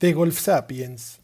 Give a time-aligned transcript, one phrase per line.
[0.00, 1.20] De Golf Sapiens.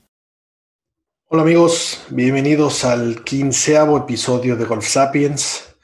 [1.28, 5.74] Hola amigos, bienvenidos al quinceavo episodio de Golf Sapiens.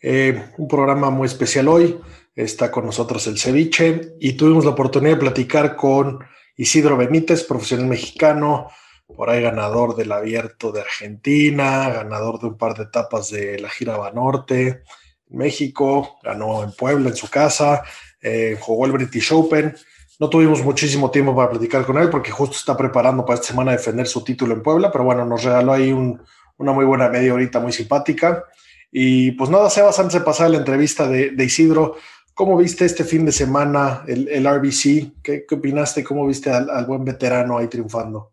[0.00, 1.98] Eh, un programa muy especial hoy.
[2.36, 6.20] Está con nosotros el ceviche y tuvimos la oportunidad de platicar con
[6.56, 8.68] Isidro Benítez, profesional mexicano,
[9.08, 13.68] por ahí ganador del Abierto de Argentina, ganador de un par de etapas de la
[13.68, 14.84] Gira Banorte
[15.30, 17.82] México, ganó en Puebla en su casa,
[18.20, 19.74] eh, jugó el British Open.
[20.20, 23.72] No tuvimos muchísimo tiempo para platicar con él porque justo está preparando para esta semana
[23.72, 27.60] defender su título en Puebla, pero bueno, nos regaló ahí una muy buena media horita
[27.60, 28.44] muy simpática.
[28.90, 31.96] Y pues nada, Sebas, antes de pasar la entrevista de, Isidro,
[32.34, 35.22] ¿cómo viste este fin de semana el, RBC?
[35.22, 36.02] ¿Qué, opinaste?
[36.02, 38.32] ¿Cómo viste al, buen veterano ahí triunfando?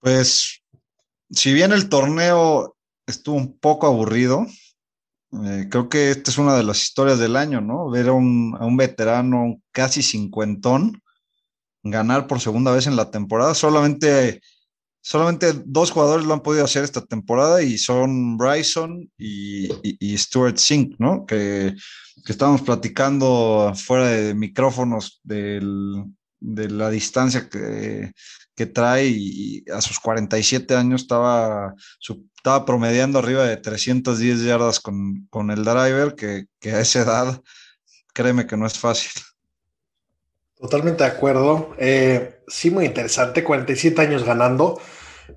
[0.00, 0.62] Pues,
[1.30, 4.46] si bien el torneo estuvo un poco aburrido,
[5.32, 7.90] eh, creo que esta es una de las historias del año, ¿no?
[7.90, 11.02] Ver a un, veterano casi cincuentón
[11.82, 13.54] ganar por segunda vez en la temporada.
[13.54, 14.40] Solamente
[15.00, 19.68] solamente dos jugadores lo han podido hacer esta temporada y son Bryson y,
[20.16, 21.24] Stuart Sink, ¿no?
[21.26, 21.74] Que,
[22.24, 25.60] que, estábamos platicando fuera de micrófonos de
[26.40, 28.12] la distancia que,
[28.66, 31.74] trae y a sus 47 años estaba,
[32.36, 37.42] estaba promediando arriba de 310 yardas con, con el driver, que, que a esa edad,
[38.12, 39.12] créeme que no es fácil.
[40.58, 41.74] Totalmente de acuerdo.
[41.78, 43.44] Eh, sí, muy interesante.
[43.44, 44.80] 47 años ganando.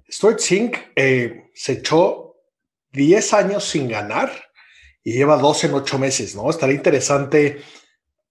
[0.09, 2.35] Stuart Sink eh, se echó
[2.93, 4.31] 10 años sin ganar
[5.03, 6.49] y lleva 12 en 8 meses, ¿no?
[6.49, 7.61] Estaría interesante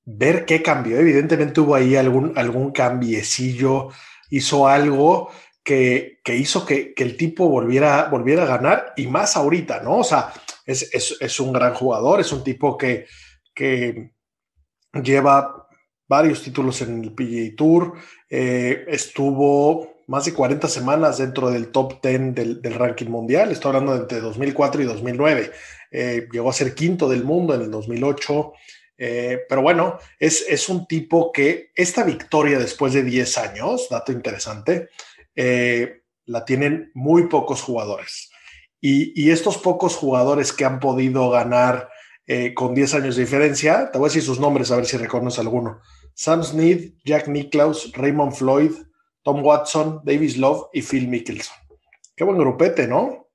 [0.04, 0.98] ver qué cambió.
[0.98, 3.90] Evidentemente hubo ahí algún, algún cambiecillo,
[4.30, 5.30] hizo algo
[5.62, 9.98] que, hizo que, el tipo volviera, volviera a ganar y más ahorita, ¿no?
[9.98, 10.32] O sea,
[10.66, 13.06] es, un gran jugador, es un tipo que,
[13.54, 14.12] que
[15.02, 15.68] lleva
[16.08, 17.94] varios títulos en el PGA Tour,
[18.28, 23.52] eh, estuvo más de 40 semanas dentro del top 10 del, ranking mundial.
[23.52, 25.52] Estoy hablando de entre 2004 y 2009.
[25.92, 28.52] Eh, llegó a ser quinto del mundo en el 2008.
[29.02, 34.12] Eh, pero bueno, es, es, un tipo que esta victoria después de 10 años, dato
[34.12, 34.90] interesante,
[35.34, 38.30] eh, la tienen muy pocos jugadores.
[38.78, 41.88] Y, y, estos pocos jugadores que han podido ganar
[42.54, 45.40] con 10 años de diferencia, te voy a decir sus nombres a ver si reconoces
[45.40, 45.80] alguno.
[46.14, 48.70] Sam Snead, Jack Nicklaus, Raymond Floyd,
[49.22, 51.56] Tom Watson, Davis Love y Phil Mickelson.
[52.16, 53.28] Qué buen grupete, ¿no?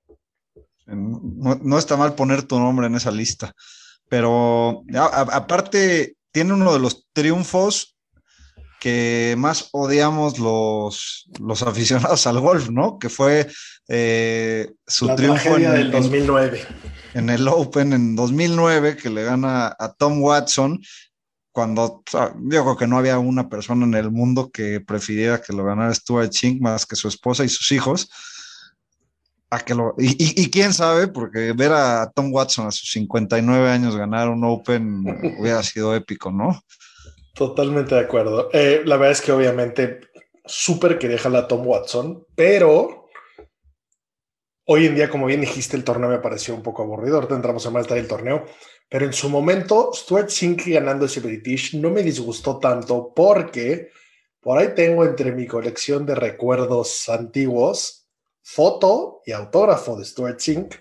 [0.85, 3.55] No, está mal poner tu nombre en esa lista,
[4.09, 7.95] pero aparte tiene uno de los triunfos
[8.79, 12.99] que más odiamos los, los aficionados al golf, ¿no?
[12.99, 13.47] Que fue
[13.87, 16.67] eh, su triunfo en el 2009.
[17.15, 20.81] En el Open en 2009, que le gana a Tom Watson
[21.51, 25.63] cuando yo creo que no había una persona en el mundo que prefiriera que lo
[25.63, 28.09] ganara Stuart Ching más que su esposa y sus hijos.
[29.49, 33.95] A que lo, y, quién sabe, porque ver a Tom Watson a sus 59 años
[33.95, 35.05] ganar un Open
[35.39, 36.61] hubiera sido épico, ¿no?
[37.33, 38.49] Totalmente de acuerdo.
[38.53, 40.01] Eh, la verdad es que obviamente
[40.45, 43.09] súper quería jalar a Tom Watson, pero
[44.65, 47.15] hoy en día, como bien dijiste, el torneo me pareció un poco aburrido.
[47.15, 48.45] Ahorita entramos en más del torneo.
[48.89, 53.89] Pero en su momento, Stuart Sink ganando ese British no me disgustó tanto porque
[54.39, 58.04] por ahí tengo entre mi colección de recuerdos antiguos
[58.45, 60.75] foto y autógrafo de Stuart Sink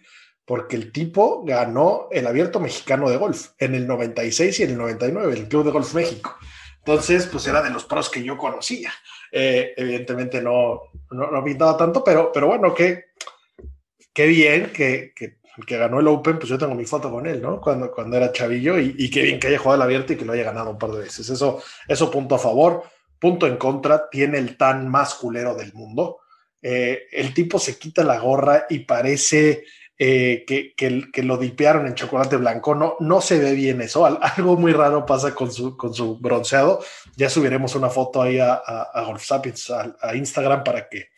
[0.45, 4.79] porque el tipo ganó el abierto mexicano de golf en el 96 y en el
[4.79, 6.37] 99, el Club de Golf México.
[6.79, 8.93] Entonces, pues era de los pros que yo conocía.
[9.33, 13.07] Eh, evidentemente no, no, no, pintaba tanto, pero, pero bueno, qué,
[14.13, 17.41] qué bien que, que que ganó el Open, pues yo tengo mi foto con él,
[17.41, 17.61] ¿no?
[17.61, 20.25] Cuando, cuando era chavillo y, y qué bien que haya jugado el abierto y que
[20.25, 21.29] lo haya ganado un par de veces.
[21.29, 22.83] Eso, eso punto a favor.
[23.21, 26.19] Punto en contra, tiene el tan más culero del mundo.
[26.67, 29.65] Eh, el tipo se quita la gorra y parece
[29.99, 32.75] eh, que, que, lo dipearon en chocolate blanco.
[32.75, 34.07] No, no se ve bien eso.
[34.07, 36.83] Algo muy raro pasa con su, con su bronceado.
[37.17, 41.09] Ya subiremos una foto ahí a, a, Golf Sapiens, a, a, Instagram para que,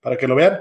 [0.00, 0.58] para que lo vean.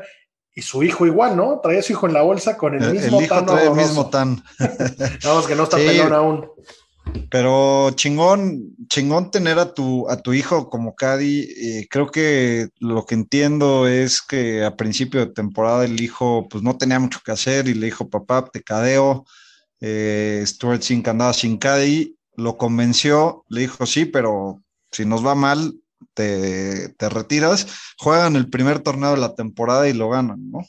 [0.53, 1.59] Y su hijo igual, ¿no?
[1.59, 3.45] Traía su hijo en la bolsa con el, mismo el hijo tan.
[3.47, 4.43] Trae el mismo tan.
[5.23, 6.51] Vamos, que no está pelón aún.
[7.29, 11.41] Pero chingón, chingón tener a tu, a tu hijo como Caddy.
[11.41, 16.63] Eh, creo que lo que entiendo es que a principio de temporada el hijo pues
[16.63, 19.25] no tenía mucho que hacer y le dijo, papá, te cadeo.
[19.81, 25.35] Eh, Stuart Sink andaba sin Caddy, lo convenció, le dijo, sí, pero si nos va
[25.35, 25.75] mal,
[26.13, 27.67] te, te retiras.
[27.97, 30.61] Juegan el primer torneo de la temporada y lo ganan, ¿no?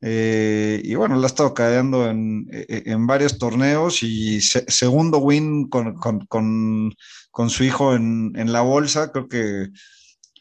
[0.00, 5.94] Eh, y bueno, le ha estado cadeando en, en varios torneos y segundo win con,
[5.96, 6.94] con, con,
[7.30, 9.68] con su hijo en, en, la bolsa, creo que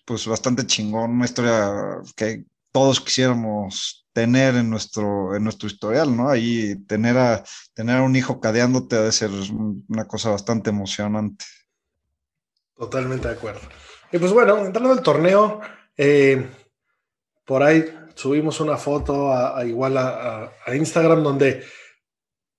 [0.06, 1.72] pues bastante chingón, una historia
[2.16, 6.30] que todos quisiéramos tener en nuestro, en nuestro historial, ¿no?
[6.30, 7.44] Ahí tener a,
[7.74, 9.30] tener a un hijo cadeándote ha de ser
[9.90, 11.46] una cosa bastante emocionante.
[12.76, 13.62] Totalmente de acuerdo.
[14.12, 15.60] Y pues bueno, entrando al torneo,
[15.98, 16.50] eh,
[17.46, 17.86] por ahí
[18.18, 21.64] subimos una foto a, igual a, Instagram donde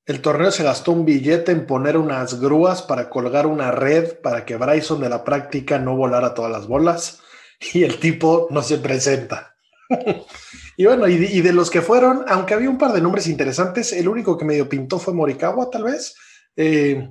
[0.06, 4.44] el torneo se gastó un billete en poner unas grúas para colgar una red para
[4.44, 7.20] que Bryson de la práctica no volara todas las bolas
[7.74, 9.56] y el tipo no se presenta.
[10.76, 13.26] y bueno, y de, y de, los que fueron, aunque había un par de nombres
[13.26, 16.14] interesantes, el único que medio pintó fue Morikawa, tal vez.
[16.56, 17.10] Eh,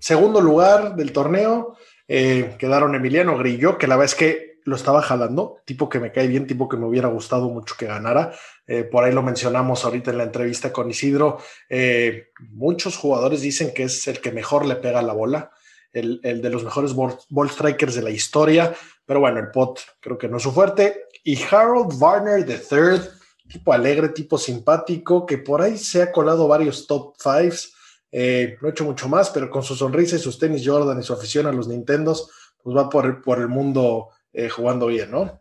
[0.00, 1.76] segundo lugar del torneo,
[2.08, 6.10] eh, quedaron Emiliano Grillo, que la verdad es que lo estaba jalando, tipo que me
[6.10, 8.32] cae bien, tipo que me hubiera gustado mucho que ganara.
[8.66, 11.38] Eh, por ahí lo mencionamos ahorita en la entrevista con Isidro.
[11.68, 15.52] Eh, muchos jugadores dicen que es el que mejor le pega la bola,
[15.92, 18.74] el, el de los mejores ball, strikers de la historia,
[19.06, 21.04] pero bueno, el pot creo que no es su fuerte.
[21.22, 23.08] Y Harold Varner III,
[23.48, 27.72] tipo alegre, tipo simpático, que por ahí se ha colado varios top fives.
[28.10, 31.04] Eh, no ha hecho mucho más, pero con su sonrisa y sus tenis Jordan y
[31.04, 35.40] su afición a los Nintendos, pues va por, por el mundo eh, jugando bien, ¿no?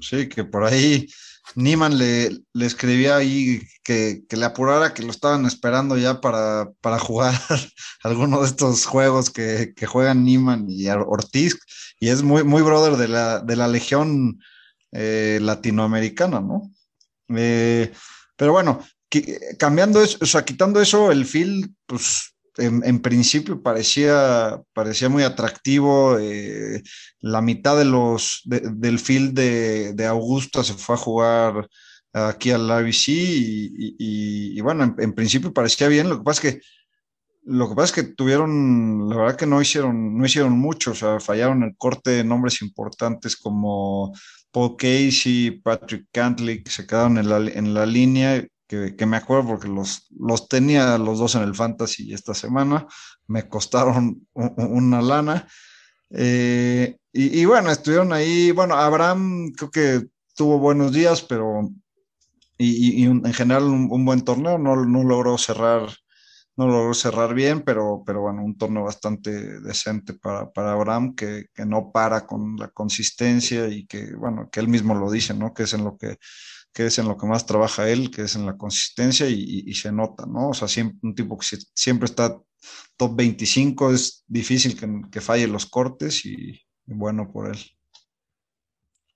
[0.00, 1.06] Sí, que por ahí
[1.54, 6.98] Niman le, escribía ahí que, que, le apurara, que lo estaban esperando ya para, para
[6.98, 7.32] jugar
[8.02, 11.56] alguno de estos juegos que, que, juegan Niman y Ortiz,
[12.00, 14.40] y es muy, muy brother de la, de la Legión
[14.90, 16.72] eh, Latinoamericana, ¿no?
[17.36, 17.92] Eh,
[18.36, 18.84] pero bueno,
[19.58, 26.18] cambiando eso, o sea, quitando eso, el field, pues en, principio parecía, parecía muy atractivo.
[26.18, 26.82] Eh,
[27.20, 31.68] la mitad de los, de, del field de, de, Augusta se fue a jugar
[32.12, 36.08] aquí al RBC y bueno, en, en, principio parecía bien.
[36.08, 36.60] Lo que pasa es que
[37.46, 40.94] lo que pasa es que tuvieron, la verdad que no hicieron, no hicieron mucho, o
[40.94, 44.12] sea, fallaron el corte de nombres importantes como
[44.50, 49.16] Paul Casey, Patrick Cantley, que se quedaron en la, en la línea que, que, me
[49.16, 52.86] acuerdo porque los, los tenía los dos en el fantasy esta semana,
[53.26, 55.46] me costaron un, una lana.
[56.10, 61.70] Eh, y, y, bueno, estuvieron ahí, bueno, Abraham creo que tuvo buenos días, pero
[62.58, 65.88] y, y en general un, un, buen torneo, no, no logró cerrar,
[66.56, 71.46] no logró cerrar bien, pero, pero bueno, un torneo bastante decente para, para Abraham, que,
[71.54, 75.52] que no para con la consistencia y que, bueno, que él mismo lo dice, ¿no?
[75.52, 76.18] Que es en lo que
[76.76, 79.90] que es en lo que más trabaja él, que es en la consistencia y, se
[79.90, 80.50] nota, ¿no?
[80.50, 82.38] O sea, siempre, un tipo que siempre está
[82.98, 87.58] top 25, es difícil que, que falle los cortes y, bueno por él.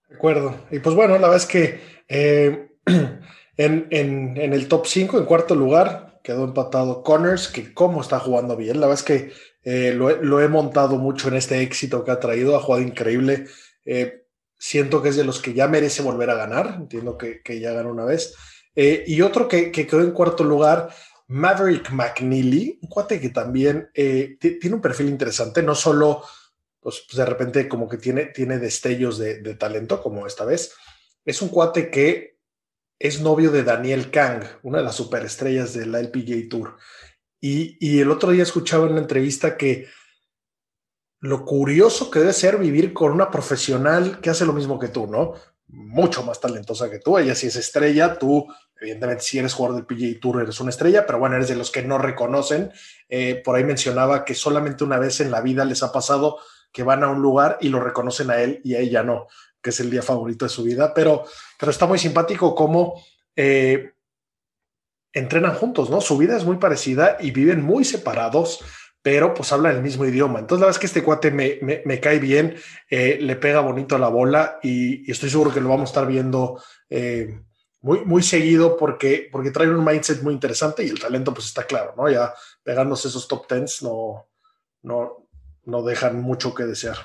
[0.09, 0.57] De acuerdo.
[0.71, 2.71] Y pues bueno, la verdad es que eh,
[3.59, 8.57] en, en, el top 5, en cuarto lugar, quedó empatado Connors, que como está jugando
[8.57, 8.81] bien.
[8.81, 9.33] La verdad es que
[9.65, 13.45] eh, lo, lo, he montado mucho en este éxito que ha traído, ha jugado increíble.
[13.85, 14.20] Eh,
[14.61, 17.73] siento que es de los que ya merece volver a ganar, entiendo que, que ya
[17.73, 18.35] ganó una vez.
[18.77, 20.95] Eh, y otro que, que, quedó en cuarto lugar,
[21.29, 26.23] Maverick McNeely, un cuate que también eh, tiene un perfil interesante, no solo,
[26.79, 30.75] pues, de repente como que tiene, tiene destellos de, de, talento, como esta vez,
[31.25, 32.37] es un cuate que
[32.99, 36.77] es novio de Daniel Kang, una de las superestrellas de la LPGA Tour.
[37.41, 39.89] Y, y el otro día escuchaba en una entrevista que
[41.21, 45.07] lo curioso que debe ser vivir con una profesional que hace lo mismo que tú,
[45.07, 45.35] ¿no?
[45.69, 47.19] Mucho más talentosa que tú.
[47.19, 48.47] Ella sí es estrella, tú,
[48.81, 51.71] evidentemente, si eres jugador del PGA Tour, eres una estrella, pero bueno, eres de los
[51.71, 52.73] que no reconocen.
[53.09, 56.39] Eh, por ahí mencionaba que solamente una vez en la vida les ha pasado
[56.73, 59.27] que van a un lugar y lo reconocen a él y a ella no,
[59.61, 60.95] que es el día favorito de su vida.
[60.95, 61.25] Pero,
[61.59, 63.05] pero está muy simpático cómo
[63.37, 63.93] eh,
[65.13, 66.01] entrenan juntos, ¿no?
[66.01, 68.61] Su vida es muy parecida y viven muy separados
[69.03, 70.39] pero pues habla el mismo idioma.
[70.39, 72.57] Entonces la verdad es que este cuate me, me, cae bien,
[72.91, 76.63] eh, le pega bonito la bola y, estoy seguro que lo vamos a estar viendo
[76.91, 77.41] eh,
[77.81, 81.65] muy, muy seguido porque, porque trae un mindset muy interesante y el talento pues está
[81.65, 82.11] claro, ¿no?
[82.11, 84.29] Ya pegándose esos top tens no,
[84.83, 85.29] no,
[85.65, 86.97] no dejan mucho que desear.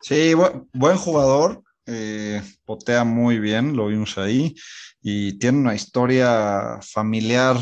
[0.00, 4.54] Sí, buen, buen jugador, eh, potea muy bien, lo vimos ahí
[5.02, 7.56] y tiene una historia familiar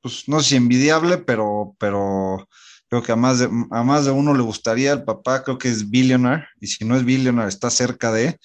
[0.00, 2.48] pues no sé si envidiable, pero, pero
[2.88, 4.92] creo que a más, de, a más de uno le gustaría.
[4.92, 8.38] El papá creo que es billionaire, y si no es billionaire, está cerca de.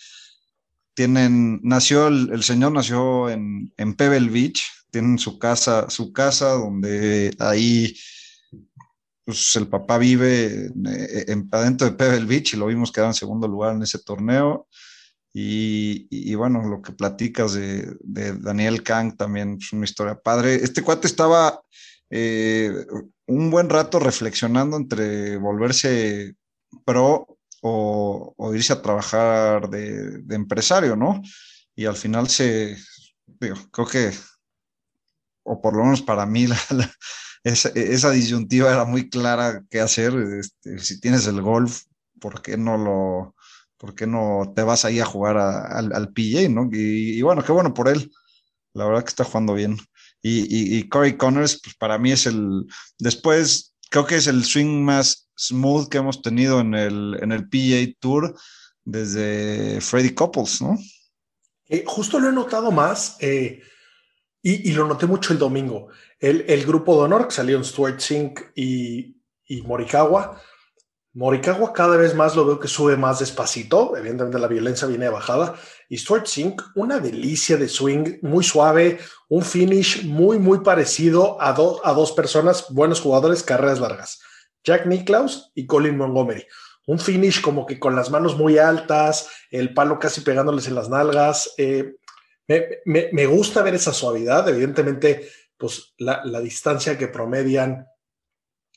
[0.94, 6.50] Tienen, nació, el, el señor nació en, en Pebble Beach, tienen su casa, su casa
[6.52, 7.96] donde ahí
[9.26, 13.14] pues el papá vive eh, en, adentro de Pebble Beach y lo vimos quedar en
[13.14, 14.68] segundo lugar en ese torneo.
[15.36, 20.56] Y, y bueno, lo que platicas de, de, Daniel Kang también es una historia padre.
[20.56, 21.60] Este cuate estaba
[22.12, 22.86] eh,
[23.26, 26.36] un buen rato reflexionando entre volverse
[26.86, 31.22] pro o, o irse a trabajar de, de, empresario, ¿no?
[31.76, 32.78] Y al final se,
[33.26, 34.12] digo, creo que,
[35.44, 36.94] o por lo menos para mí, la, la,
[37.44, 40.14] esa, esa, disyuntiva era muy clara qué hacer.
[40.40, 41.84] Este, si tienes el golf,
[42.20, 43.33] ¿por qué no lo,
[43.84, 46.70] por qué no te vas ahí a jugar al, PJ, ¿no?
[46.72, 48.10] Y, bueno, qué bueno por él.
[48.74, 49.78] La verdad que está jugando bien.
[50.22, 52.66] Y, Corey Connors, pues para mí es el,
[52.98, 57.50] después, creo que es el swing más smooth que hemos tenido en el, en el
[58.00, 58.34] Tour
[58.86, 60.78] desde Freddy Couples, ¿no?
[61.68, 63.64] Eh, justo lo he notado más eh,
[64.42, 65.90] y, lo noté mucho el domingo.
[66.22, 70.42] El, grupo de honor que salió en Stuart Sink y, y Morikawa.
[71.16, 73.96] Morikawa cada vez más lo veo que sube más despacito.
[73.96, 75.56] Evidentemente la violencia viene bajada.
[75.88, 81.50] Y Stuart Sink, una delicia de swing, muy suave, un finish muy, muy parecido a,
[81.50, 84.22] a dos personas, buenos jugadores, carreras largas.
[84.64, 86.48] Jack Nicklaus y Colin Montgomery.
[86.88, 90.90] Un finish como que con las manos muy altas, el palo casi pegándoles en las
[90.90, 91.54] nalgas.
[91.58, 91.96] Eh,
[92.48, 94.50] me, me, me, gusta ver esa suavidad.
[94.50, 97.86] Evidentemente, pues la, la distancia que promedian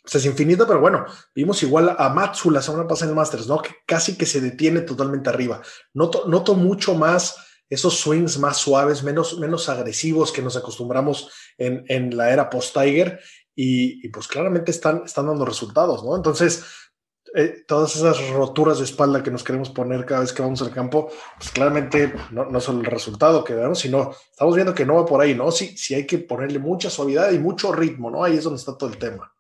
[0.07, 3.49] pues es infinita, pero bueno, vimos igual a Matsu la semana pasada en el Masters,
[3.49, 3.61] ¿no?
[3.61, 5.61] Que casi que se detiene totalmente arriba.
[5.95, 7.37] Noto, noto mucho más
[7.69, 13.19] esos swings más suaves, menos, menos agresivos que nos acostumbramos en, en la era post-Tiger
[13.57, 16.15] y, y, pues claramente están, están dando resultados, ¿no?
[16.15, 16.65] Entonces,
[17.35, 20.71] eh, todas esas roturas de espalda que nos queremos poner cada vez que vamos al
[20.71, 24.95] campo, pues claramente no, no son el resultado que vemos, sino estamos viendo que no
[24.95, 25.51] va por ahí, ¿no?
[25.51, 28.23] Sí, sí hay que ponerle mucha suavidad y mucho ritmo, ¿no?
[28.23, 29.36] Ahí es donde está todo el tema.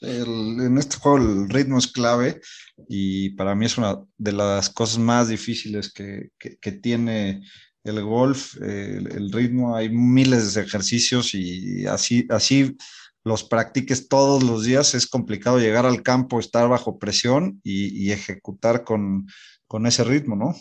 [0.00, 2.40] El, en este juego el ritmo es clave
[2.88, 7.42] y para mí es una de las cosas más difíciles que, que, que tiene
[7.84, 12.76] el golf, el, el, ritmo, hay miles de ejercicios y así, así
[13.24, 18.12] los practiques todos los días, es complicado llegar al campo, estar bajo presión y, y
[18.12, 19.26] ejecutar con,
[19.66, 20.54] con, ese ritmo, ¿no?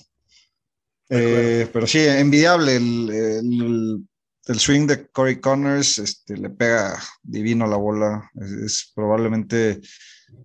[1.09, 4.07] Eh, pero sí, envidiable el, el,
[4.47, 9.81] el, swing de Corey Connors, este, le pega divino la bola, es, probablemente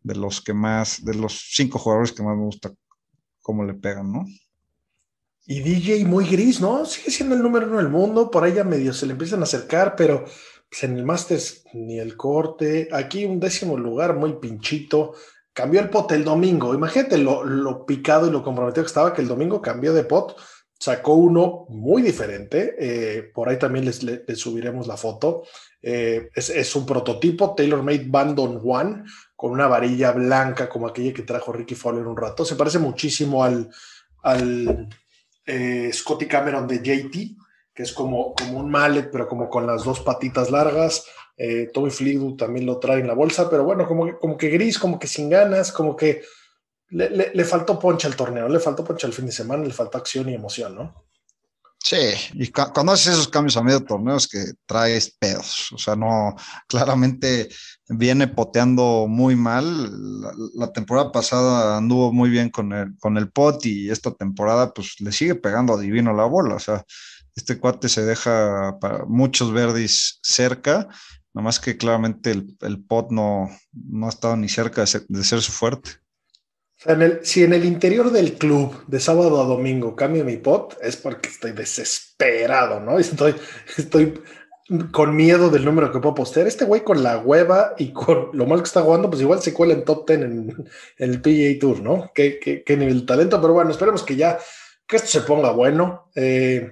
[0.03, 2.73] de los que más, de los cinco jugadores que más me gusta
[3.41, 4.25] cómo le pegan, ¿no?
[5.47, 6.85] Y DJ muy gris, ¿no?
[6.85, 9.97] Sigue siendo el número uno del mundo, por ya medio se le empiezan a acercar,
[9.97, 10.27] pero
[10.69, 12.89] pues en el Masters ni el corte.
[12.93, 15.15] Aquí un décimo lugar muy pinchito.
[15.55, 16.75] Cambió el pot el domingo.
[16.75, 20.37] Imagínate lo, lo picado y lo comprometido que estaba que el domingo cambió de pot.
[20.79, 22.77] Sacó uno muy diferente.
[22.79, 25.43] Eh, por ahí también les, les, subiremos la foto.
[25.83, 29.05] Eh, es, un prototipo TaylorMade Bandon One
[29.35, 32.45] con una varilla blanca como aquella que trajo Ricky Fowler un rato.
[32.45, 33.69] Se parece muchísimo al,
[34.23, 34.89] al
[35.47, 37.37] eh, Scotty Cameron de JT,
[37.75, 41.05] que es como, como un mallet, pero como con las dos patitas largas.
[41.73, 44.77] Tommy Fleetwood también lo trae en la bolsa, pero bueno, como que, como que gris,
[44.77, 46.23] como que sin ganas, como que
[46.91, 49.73] le, le, le faltó poncha al torneo, le faltó poncha al fin de semana, le
[49.73, 51.09] faltó acción y emoción, ¿no?
[51.81, 51.97] Sí,
[52.35, 56.35] y cuando haces esos cambios a medio torneo es que traes pedos, o sea, no,
[56.67, 57.49] claramente
[57.89, 59.89] viene poteando muy mal,
[60.55, 65.01] la, temporada pasada anduvo muy bien con el, con el pot y esta temporada pues
[65.01, 66.85] le sigue pegando a divino la bola, o sea,
[67.35, 70.89] este cuate se deja para muchos verdis cerca,
[71.33, 75.25] nomás que claramente el, el pot no, no ha estado ni cerca de ser, de
[75.25, 75.93] ser su fuerte.
[76.79, 80.25] O sea, en el, si en el interior del club de sábado a domingo cambio
[80.25, 82.99] mi pot, es porque estoy desesperado, ¿no?
[83.01, 83.35] Estoy,
[83.77, 84.15] estoy
[84.93, 86.47] con miedo del número que puedo postear.
[86.47, 89.53] Este güey con la hueva y con lo mal que está jugando, pues igual se
[89.53, 90.69] cuela en top 10 en,
[90.99, 92.13] en el PGA Tour, ¿no?
[92.15, 94.39] Qué, qué, qué, nivel de talento, pero bueno, esperemos que ya,
[94.87, 96.11] que esto se ponga bueno.
[96.15, 96.71] Eh,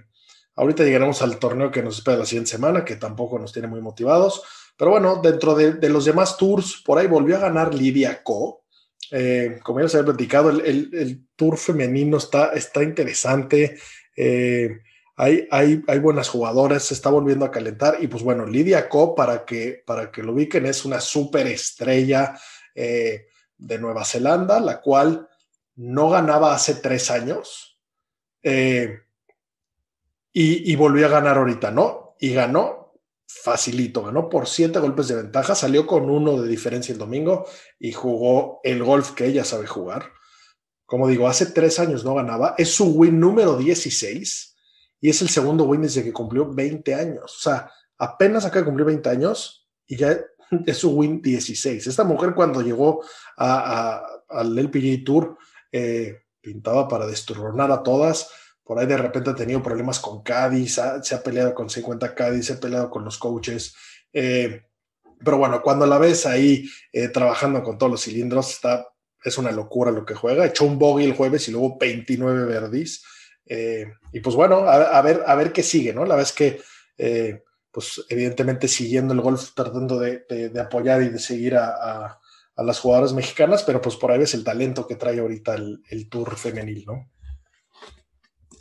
[0.55, 3.81] ahorita llegaremos al torneo que nos espera la siguiente semana, que tampoco nos tiene muy
[3.81, 4.43] motivados.
[4.77, 8.66] Pero bueno, dentro de, de los demás tours, por ahí volvió a ganar Lidia Co
[9.11, 13.79] eh, como ya se había platicado, el, el, tour femenino está, está interesante.
[14.17, 14.81] Eh,
[15.17, 17.99] hay, hay, hay, buenas jugadoras, se está volviendo a calentar.
[18.01, 22.39] Y pues bueno, Lidia Co, para que, para que lo ubiquen, es una súper estrella
[22.75, 25.29] eh, de Nueva Zelanda, la cual
[25.77, 27.79] no ganaba hace tres años.
[28.43, 29.01] Eh,
[30.33, 32.15] y, y, volvió a ganar ahorita, ¿no?
[32.21, 32.86] Y ganó
[33.27, 37.47] facilito, ganó por siete golpes de ventaja, salió con uno de diferencia el domingo
[37.79, 40.13] y jugó el golf que ella sabe jugar.
[40.87, 44.57] Como digo, hace tres años no ganaba, es su win número 16
[45.01, 47.37] y es el segundo win desde que cumplió 20 años.
[47.37, 50.17] O sea, apenas acaba de cumplir 20 años y ya
[50.67, 51.87] es su win 16.
[51.87, 53.03] Esta mujer cuando llegó
[53.37, 55.37] al LPG Tour
[55.73, 58.31] eh, pintaba para destronar a todas
[58.67, 62.47] por ahí de repente ha tenido problemas con Cádiz, se ha peleado con 50 Cádiz,
[62.47, 63.77] se ha peleado con los coaches.
[64.13, 64.65] Eh,
[65.25, 68.89] pero bueno, cuando la ves ahí eh, trabajando con todos los cilindros, está,
[69.23, 70.45] es una locura lo que juega.
[70.45, 73.05] Echó un bogey el jueves y luego 29 verdis.
[73.47, 76.05] Eh, y pues bueno, a, ver, a ver qué sigue, ¿no?
[76.05, 76.61] La vez que,
[77.71, 82.19] pues evidentemente siguiendo el golf, tratando de, apoyar y de seguir a,
[82.57, 86.09] las jugadoras mexicanas, pero pues por ahí ves el talento que trae ahorita el, el
[86.09, 87.16] tour femenil, ¿no?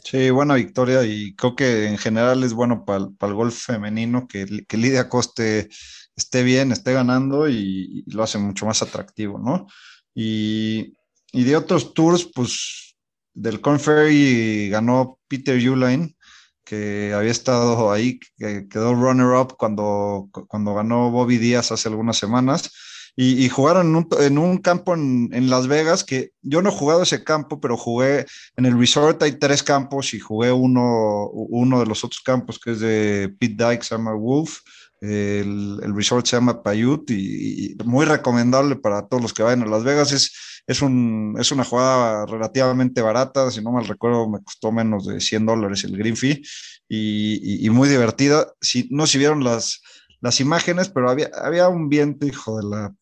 [0.06, 4.46] Sí, buena victoria y creo que en general es bueno para el golf femenino que,
[4.68, 5.68] que Lidia Coste
[6.16, 9.66] esté bien, esté ganando y, lo hace mucho más atractivo, ¿no?
[10.14, 10.94] Y,
[11.34, 12.96] de otros tours, pues
[13.34, 16.16] del Corn Ferry ganó Peter Uline,
[16.64, 22.72] que había estado ahí, que quedó runner-up cuando, cuando ganó Bobby Díaz hace algunas semanas
[23.18, 27.62] y, jugaron en un, campo en, Las Vegas que yo no he jugado ese campo,
[27.62, 28.26] pero jugué
[28.58, 32.72] en el resort, hay tres campos y jugué uno, uno de los otros campos que
[32.72, 34.60] es de Pete Dyke, se llama Wolf.
[35.00, 39.86] El, resort se llama Paiute y, muy recomendable para todos los que vayan a Las
[39.86, 40.12] Vegas.
[40.12, 40.34] Es,
[40.68, 45.22] es, un, es una jugada relativamente barata, si no mal recuerdo, me costó menos de
[45.22, 46.44] 100 dólares el green fee
[46.90, 48.48] y, muy divertida.
[48.60, 49.82] Si, no si vieron las,
[50.20, 52.94] las imágenes, pero había, había un viento, hijo de la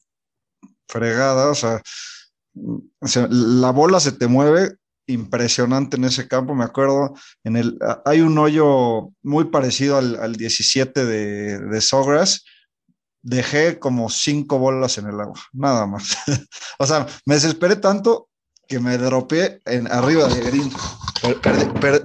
[0.93, 1.81] fregada, o sea,
[3.29, 4.75] la bola se te mueve
[5.07, 11.05] impresionante en ese campo, me acuerdo, en el, hay un hoyo muy parecido al, 17
[11.05, 12.45] de, de Sogras,
[13.23, 16.15] dejé como cinco bolas en el agua, nada más.
[16.79, 18.29] o sea, me desesperé tanto
[18.67, 20.71] que me dropeé en arriba de green,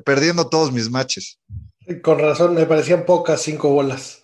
[0.04, 1.38] perdiendo todos mis matches.
[2.02, 4.22] Con razón, me parecían pocas cinco bolas.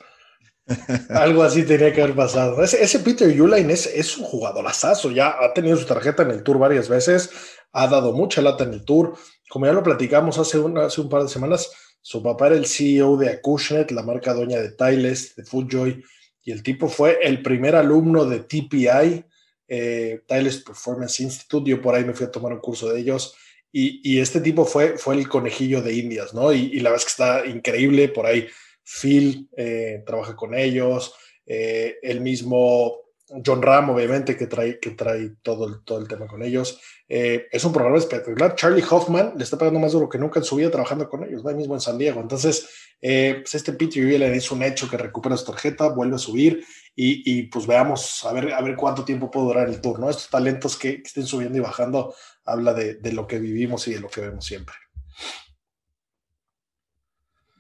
[1.11, 2.63] Algo así tenía que haber pasado.
[2.63, 5.11] Ese, Peter Uline es, es un jugadorazo.
[5.11, 7.31] Ya ha tenido su tarjeta en el Tour varias veces.
[7.73, 9.15] Ha dado mucha lata en el Tour.
[9.49, 13.17] Como ya lo platicamos hace, hace un par de semanas, su papá era el CEO
[13.17, 16.03] de Acushnet, la marca dueña de Tiles, de Foodjoy.
[16.43, 19.25] Y el tipo fue el primer alumno de TPI,
[19.69, 21.71] eh, Tiles Performance Institute.
[21.71, 23.35] Yo por ahí me fui a tomar un curso de ellos.
[23.77, 26.53] Y, este tipo fue, fue el conejillo de Indias, ¿no?
[26.53, 28.47] Y, y la verdad es que está increíble por ahí
[28.85, 31.15] Phil eh, trabaja con ellos,
[31.47, 33.01] eh, el mismo
[33.45, 36.79] John Ram, obviamente, que trae, que trae todo, el, todo el tema con ellos.
[37.09, 38.55] Eh, es un programa espectacular.
[38.55, 41.45] Charlie Hoffman le está pagando más duro que nunca en su vida trabajando con ellos,
[41.47, 42.21] ahí mismo en San Diego.
[42.21, 42.69] Entonces,
[43.01, 47.67] pues este Peter es un hecho que recupera su tarjeta, vuelve a subir y, pues
[47.67, 49.99] veamos a ver, a ver cuánto tiempo puede durar el tour.
[50.09, 54.01] Estos talentos que, estén subiendo y bajando habla de, de lo que vivimos y de
[54.01, 54.75] lo que vemos siempre.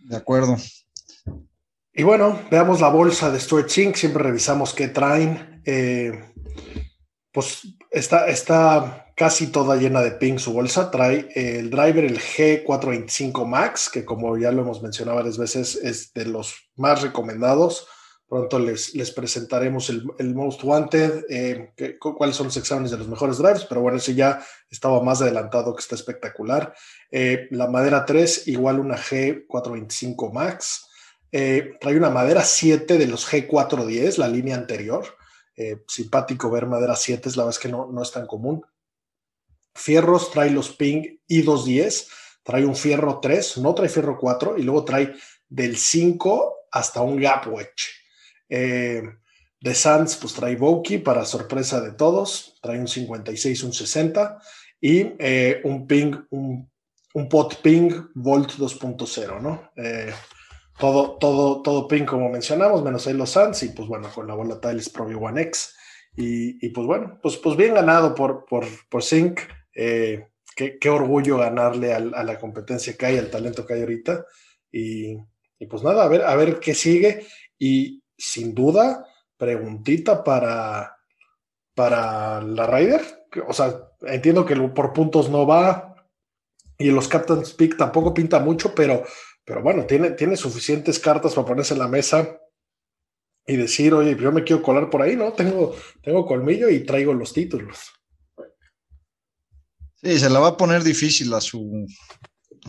[0.04, 0.56] De acuerdo.
[1.96, 5.62] Y bueno, veamos la bolsa de Stuart Sink, siempre revisamos qué traen.
[5.64, 6.24] Eh,
[7.30, 10.90] pues está, está casi toda llena de ping su bolsa.
[10.90, 16.12] Trae el driver, el G425 Max, que como ya lo hemos mencionado varias veces, es
[16.14, 17.86] de los más recomendados.
[18.26, 23.38] Pronto les, les presentaremos el, Most Wanted, eh, cuáles son los exámenes de los mejores
[23.38, 26.74] drivers, pero bueno, ese ya estaba más adelantado, que está espectacular.
[27.12, 30.88] Eh, la madera 3, igual una G425 Max.
[31.36, 35.04] Eh, trae una madera 7 de los G410, la línea anterior.
[35.56, 38.64] Eh, simpático ver madera 7, es la vez que no, no es tan común.
[39.74, 42.06] Fierros trae los Ping I210,
[42.44, 45.12] trae un fierro 3, no trae fierro 4, y luego trae
[45.48, 47.90] del 5 hasta un gap wedge.
[48.48, 49.02] Eh,
[49.60, 54.38] de Sands, pues trae Voki para sorpresa de todos, trae un 56, un 60
[54.80, 55.02] y
[55.64, 56.70] un ping, un,
[57.14, 59.72] un, pot ping Volt 2.0, ¿no?
[60.78, 64.34] Todo, todo, todo pin como mencionamos, menos ahí los Suns y pues bueno, con la
[64.34, 65.74] bola Tiles Pro One X.
[66.16, 69.40] Y, pues bueno, pues, pues bien ganado por, por, por Sync.
[69.74, 74.24] Eh, qué, orgullo ganarle a la competencia que hay, al talento que hay ahorita.
[74.70, 75.16] Y,
[75.68, 77.26] pues nada, a ver, a ver qué sigue.
[77.58, 79.06] Y sin duda,
[79.36, 80.96] preguntita para,
[81.74, 83.02] para la Ryder.
[83.48, 85.96] O sea, entiendo que por puntos no va.
[86.78, 89.04] Y los Captain's Peak tampoco pinta mucho, pero
[89.44, 92.38] pero bueno, tiene, tiene suficientes cartas para ponerse en la mesa
[93.46, 95.32] y decir, oye, yo me quiero colar por ahí, ¿no?
[95.32, 97.92] Tengo, tengo colmillo y traigo los títulos.
[99.96, 101.86] Sí, se la va a poner difícil a su,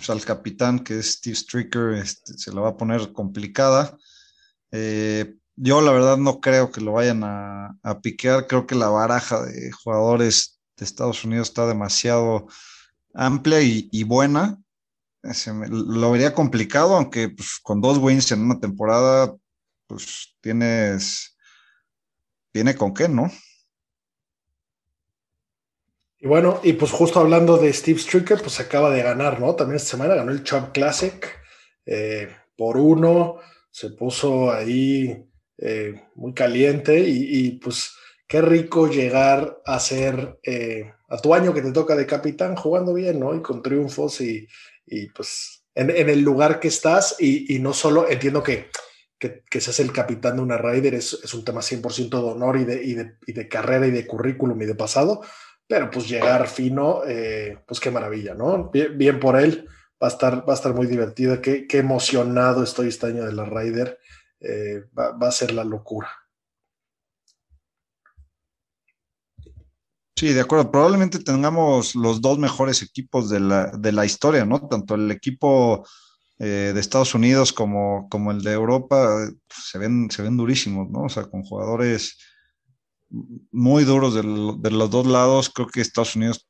[0.02, 3.98] sea, al capitán que es Steve Stricker, este, se la va a poner complicada.
[4.72, 8.48] Eh, yo la verdad no creo que lo vayan a, a, piquear.
[8.48, 12.48] Creo que la baraja de jugadores de Estados Unidos está demasiado
[13.14, 14.62] amplia y, buena.
[15.70, 19.36] Lo vería complicado, aunque pues, con dos wins en una temporada,
[19.88, 21.38] pues tienes,
[22.52, 23.32] tiene con qué, ¿no?
[26.18, 29.56] Y bueno, y pues justo hablando de Steve Stricker, pues acaba de ganar, ¿no?
[29.56, 31.28] También esta semana ganó el Champ Classic
[31.86, 33.38] eh, por uno,
[33.70, 37.96] se puso ahí eh, muy caliente y, pues
[38.28, 42.94] qué rico llegar a ser eh, a tu año que te toca de capitán jugando
[42.94, 43.36] bien, ¿no?
[43.36, 44.48] Y con triunfos y,
[45.14, 48.70] pues en, el lugar que estás y, no solo entiendo que,
[49.20, 52.64] que, seas el capitán de una Raider es, es un tema 100% de honor y
[52.64, 55.22] de, y de, y de carrera y de currículum y de pasado,
[55.68, 58.72] pero pues llegar fino, eh, pues qué maravilla, ¿no?
[58.72, 59.68] Bien, por él,
[60.02, 63.34] va a estar, va a estar muy divertido, qué, qué emocionado estoy este año de
[63.34, 64.00] la Ryder,
[64.40, 66.10] eh, va, va, a ser la locura.
[70.18, 70.72] Sí, de acuerdo.
[70.72, 74.68] Probablemente tengamos los dos mejores equipos de la, de la historia, ¿no?
[74.68, 75.86] Tanto el equipo
[76.40, 81.04] eh, de Estados Unidos como, como el de Europa se, ven, se ven durísimos, ¿no?
[81.04, 82.18] O sea, con jugadores
[83.52, 85.50] muy duros de, los dos lados.
[85.50, 86.48] Creo que Estados Unidos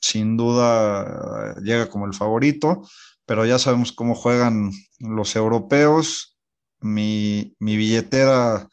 [0.00, 2.82] sin duda llega como el favorito,
[3.26, 6.36] pero ya sabemos cómo juegan los europeos.
[6.80, 8.68] Mi, billetera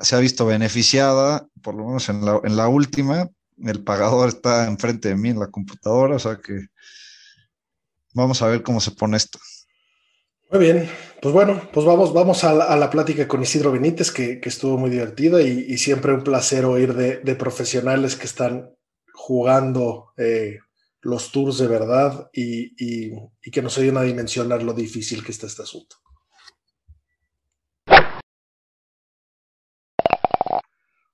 [0.00, 3.28] se ha visto beneficiada, por lo menos en la, en la última.
[3.62, 6.66] El pagador está enfrente de mí en la computadora, o sea que
[8.14, 9.38] vamos a ver cómo se pone esto.
[10.50, 10.88] Muy bien,
[11.22, 15.40] pues bueno, pues vamos, vamos a, la, plática con Isidro Benítez, que, estuvo muy divertida
[15.40, 18.68] y, siempre un placer oír de, profesionales que están
[19.14, 20.58] jugando eh,
[21.02, 23.10] los tours de verdad y,
[23.50, 25.96] que nos ayuden a dimensionar lo difícil que está este asunto.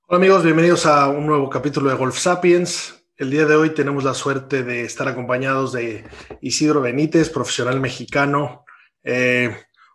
[0.09, 3.03] Hola amigos, bienvenidos a un nuevo capítulo de Golf Sapiens.
[3.17, 6.05] El día de hoy tenemos la suerte de estar acompañados de
[6.39, 8.63] Isidro Benítez, profesional mexicano,
[9.03, 9.53] eh,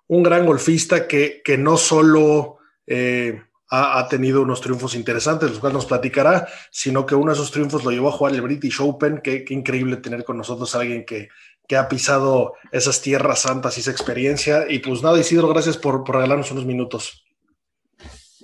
[0.09, 5.77] un gran golfista que, que no solo eh, ha, tenido unos triunfos interesantes, los cuales
[5.77, 9.22] nos platicará, sino que uno de esos triunfos lo llevó a jugar el British Open.
[9.25, 11.31] Qué, increíble tener con nosotros a alguien que,
[11.66, 14.66] que, ha pisado esas tierras santas y esa experiencia.
[14.68, 17.22] Y pues nada, Isidro, gracias por, por regalarnos unos minutos.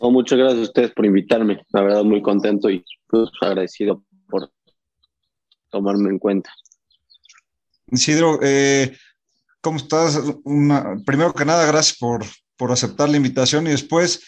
[0.00, 1.64] Muchas gracias a ustedes por invitarme.
[1.70, 4.50] La verdad, muy contento y pues, agradecido por
[5.70, 6.50] tomarme en cuenta.
[7.90, 8.94] Isidro, eh,
[9.60, 10.20] ¿Cómo estás?
[11.04, 12.24] primero que nada, gracias por,
[12.56, 14.22] por aceptar la invitación y después,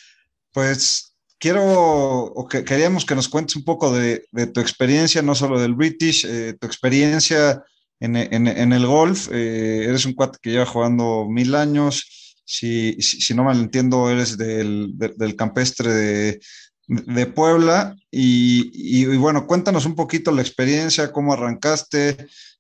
[0.53, 5.61] pues quiero o que, queríamos que nos cuentes un poco de, tu experiencia, no solo
[5.61, 7.63] del British, eh, tu experiencia
[8.01, 9.29] en, el golf.
[9.33, 12.30] Eh, eres un cuate que lleva jugando mil años.
[12.53, 14.97] Si, si, no mal entiendo, eres del,
[15.39, 16.41] campestre de,
[16.89, 17.95] de Puebla.
[18.11, 22.17] Y, y, bueno, cuéntanos un poquito la experiencia, cómo arrancaste,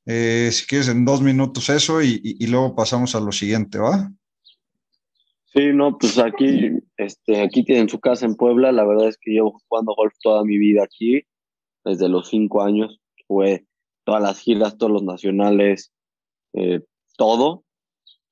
[0.07, 4.12] eh, si quieres, en dos minutos eso y, luego pasamos a lo siguiente, ¿va?
[5.46, 8.70] Sí, no, pues aquí, este, aquí tienen su casa en Puebla.
[8.70, 11.22] La verdad es que llevo jugando golf toda mi vida aquí,
[11.85, 13.00] desde los cinco años.
[13.26, 13.66] Fue
[14.05, 15.92] todas las giras, todos los nacionales,
[16.53, 16.81] eh,
[17.16, 17.64] todo.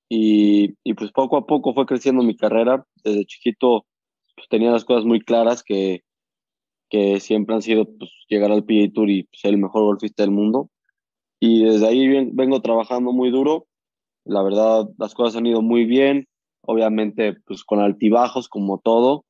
[0.09, 2.85] Y, pues poco a poco fue creciendo mi carrera.
[3.05, 3.87] Desde chiquito
[4.35, 6.03] pues, tenía las cosas muy claras que,
[6.89, 10.33] que siempre han sido pues, llegar al PGA Tour y ser el mejor golfista del
[10.33, 10.71] mundo.
[11.41, 13.67] Y desde ahí vengo trabajando muy duro.
[14.25, 16.27] La verdad, las cosas han ido muy bien.
[16.63, 19.25] Obviamente, pues con altibajos, como todo.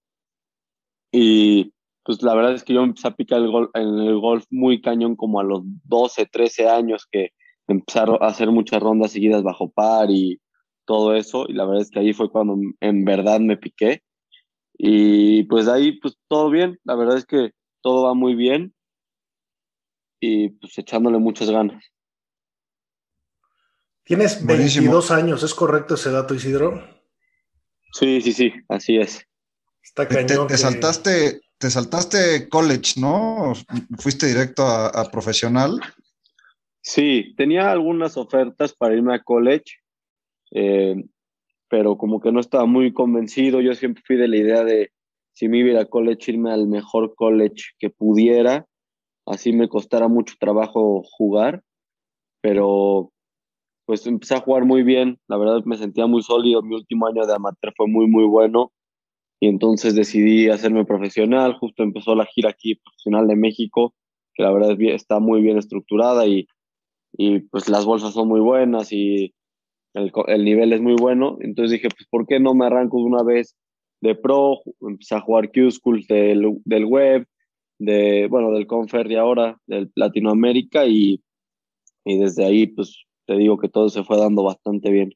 [1.13, 1.73] Y
[2.05, 4.81] pues la verdad es que yo empecé a picar el gol, en el golf muy
[4.81, 7.33] cañón como a los 12, 13 años que
[7.67, 10.41] empezaron a hacer muchas rondas seguidas bajo par y
[10.89, 11.45] todo eso.
[11.47, 14.03] Y la verdad es que ahí fue cuando en verdad me piqué.
[14.73, 16.81] Y pues de ahí, pues todo bien.
[16.85, 18.75] La verdad es que todo va muy bien.
[20.19, 21.85] Y pues echándole muchas ganas.
[24.03, 26.83] Tienes 22 años, ¿es correcto ese dato, Isidro?
[27.93, 29.23] Sí, sí, sí, así es.
[29.83, 30.47] Está cañón.
[30.47, 33.53] Te, saltaste, te saltaste college, ¿no?
[33.99, 35.79] ¿Fuiste directo a, profesional?
[36.81, 39.75] Sí, tenía algunas ofertas para irme a college,
[40.53, 41.05] eh,
[41.69, 43.61] pero como que no estaba muy convencido.
[43.61, 44.91] Yo siempre fui de la idea de
[45.33, 48.67] si me iba a college, irme al mejor college que pudiera,
[49.27, 51.63] así me costara mucho trabajo jugar,
[52.41, 53.13] pero
[53.87, 57.25] pues empecé a jugar muy bien, la verdad me sentía muy sólido, mi último año
[57.25, 58.73] de amateur fue muy, muy bueno.
[59.41, 63.95] Y entonces decidí hacerme profesional, justo empezó la gira aquí profesional de México,
[64.35, 66.49] que la verdad está muy bien estructurada y,
[67.13, 69.33] y pues las bolsas son muy buenas y
[69.95, 73.05] el, el, nivel es muy bueno, entonces dije, pues ¿por qué no me arranco de
[73.05, 73.57] una vez
[74.01, 77.27] de pro, empecé a jugar Q-Schools del, del web,
[77.79, 81.23] de, bueno, del Conferri ahora, del Latinoamérica y,
[82.05, 85.13] y desde ahí, pues te digo que todo se fue dando bastante bien.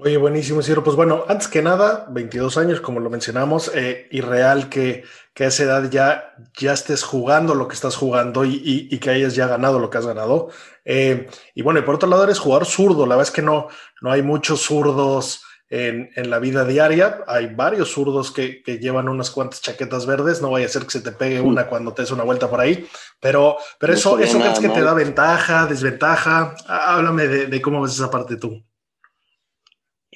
[0.00, 0.84] Oye, buenísimo, Ciro.
[0.84, 5.02] Pues bueno, antes que nada, 22 años, como lo mencionamos, eh, irreal que,
[5.34, 8.98] que, a esa edad ya, ya estés jugando lo que estás jugando y, y, y
[8.98, 10.50] que hayas ya ganado lo que has ganado.
[10.84, 13.06] Eh, y bueno, y por otro lado, eres jugador zurdo.
[13.06, 13.66] La verdad es que no,
[14.00, 17.24] no hay muchos zurdos en, en la vida diaria.
[17.26, 20.40] Hay varios zurdos que, que, llevan unas cuantas chaquetas verdes.
[20.40, 22.60] No vaya a ser que se te pegue una cuando te des una vuelta por
[22.60, 22.86] ahí.
[23.18, 26.54] Pero, pero no eso, ¿eso crees que te da ventaja, desventaja?
[26.68, 28.62] Háblame de, de cómo ves esa parte tú.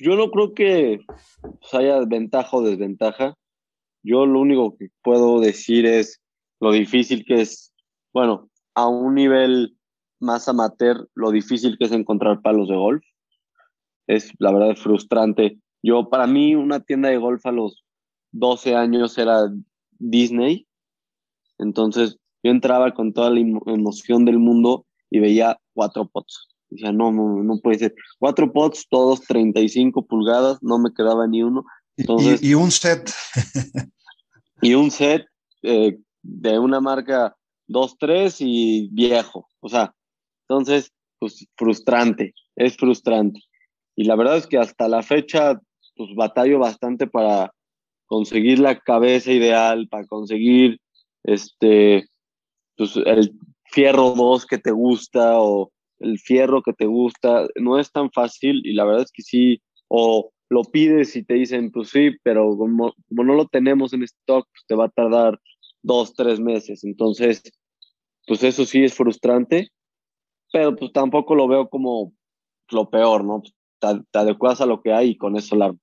[0.02, 0.98] Yo no creo que
[1.42, 3.38] pues, haya ventaja o desventaja.
[4.02, 6.20] Yo lo único que puedo decir es
[6.58, 7.72] lo difícil que es,
[8.12, 9.76] bueno, a un nivel
[10.18, 13.04] más amateur, lo difícil que es encontrar palos de golf.
[14.08, 15.60] Es la verdad frustrante.
[15.84, 17.84] Yo, para mí, una tienda de golf a los
[18.32, 19.52] 12 años era
[20.00, 20.66] Disney.
[21.58, 27.12] Entonces, yo entraba con toda la emoción del mundo y veía cuatro pots Decía, no,
[27.12, 27.94] no, no puede ser.
[28.18, 31.64] Cuatro pots, todos 35 pulgadas, no me quedaba ni uno.
[31.96, 33.10] Entonces, y, y un set.
[34.62, 35.26] y un set
[35.62, 37.36] eh, de una marca
[37.68, 39.48] 2-3 y viejo.
[39.60, 39.94] O sea,
[40.48, 43.40] entonces, pues frustrante, es frustrante.
[43.94, 45.60] Y la verdad es que hasta la fecha,
[45.96, 47.52] pues batallo bastante para
[48.06, 50.80] conseguir la cabeza ideal, para conseguir
[51.24, 52.08] este,
[52.76, 55.70] pues el fierro 2 que te gusta o
[56.02, 59.62] el fierro que te gusta, no es tan fácil y la verdad es que sí,
[59.88, 64.02] o lo pides y te dicen, pues sí, pero como, como no lo tenemos en
[64.02, 65.40] stock, pues te va a tardar
[65.82, 66.84] dos, tres meses.
[66.84, 67.42] Entonces,
[68.26, 69.68] pues eso sí es frustrante,
[70.52, 72.12] pero pues tampoco lo veo como
[72.70, 73.42] lo peor, ¿no?
[73.80, 75.74] Te, te adecuas a lo que hay y con eso la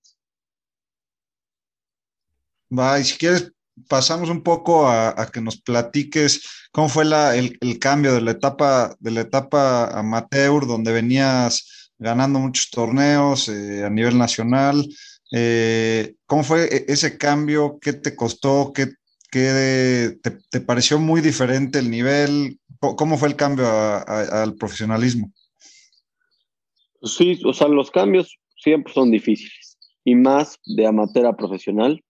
[2.72, 3.52] Va, y si quieres,
[3.88, 9.12] pasamos un poco a, que nos platiques cómo fue el, cambio de la etapa de
[9.12, 14.88] la etapa amateur, donde venías ganando muchos torneos eh, a nivel nacional.
[15.32, 17.78] Eh, ¿Cómo fue e, ese cambio?
[17.82, 18.72] ¿Qué te costó?
[18.74, 18.88] ¿Qué,
[19.32, 20.18] qué
[20.50, 22.60] te, pareció muy diferente el nivel?
[22.80, 25.32] ¿Cómo fue el cambio al profesionalismo?
[27.04, 32.02] Sí, o sea, los cambios siempre son difíciles y más de amateur a profesional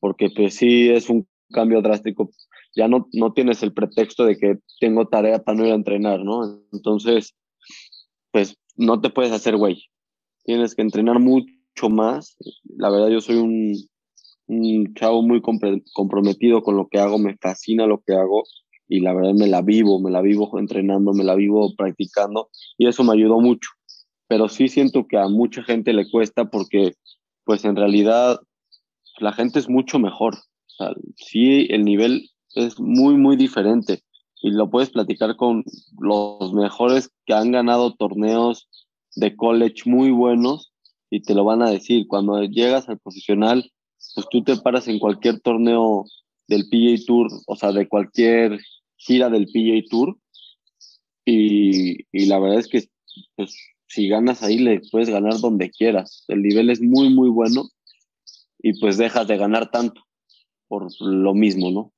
[0.00, 2.30] porque pues sí es un cambio drástico.
[2.76, 6.20] Ya no, no tienes el pretexto de que tengo tarea para no ir a entrenar,
[6.20, 6.60] ¿no?
[6.72, 7.34] Entonces,
[8.30, 9.84] pues no te puedes hacer güey.
[10.44, 12.36] Tienes que entrenar mucho más.
[12.76, 13.74] La verdad, yo soy un,
[14.46, 18.44] un chavo muy comprometido con lo que hago, me fascina lo que hago
[18.88, 22.88] y la verdad me la vivo, me la vivo entrenando, me la vivo practicando y
[22.88, 23.70] eso me ayudó mucho.
[24.26, 26.94] Pero sí siento que a mucha gente le cuesta porque
[27.44, 28.40] pues en realidad
[29.20, 30.34] la gente es mucho mejor.
[30.34, 34.02] O sea, sí, el nivel es muy, muy diferente.
[34.40, 35.64] Y lo puedes platicar con
[35.98, 38.68] los mejores que han ganado torneos
[39.16, 40.72] de college muy buenos
[41.10, 42.06] y te lo van a decir.
[42.06, 43.70] Cuando llegas al profesional,
[44.14, 46.04] pues tú te paras en cualquier torneo
[46.46, 48.60] del PGA Tour, o sea, de cualquier
[48.96, 50.16] gira del PGA Tour.
[51.24, 52.84] Y, y la verdad es que
[53.36, 53.54] pues,
[53.86, 56.24] si ganas ahí, le puedes ganar donde quieras.
[56.28, 57.68] El nivel es muy, muy bueno
[58.58, 60.02] y pues dejas de ganar tanto
[60.68, 61.92] por lo mismo, ¿no?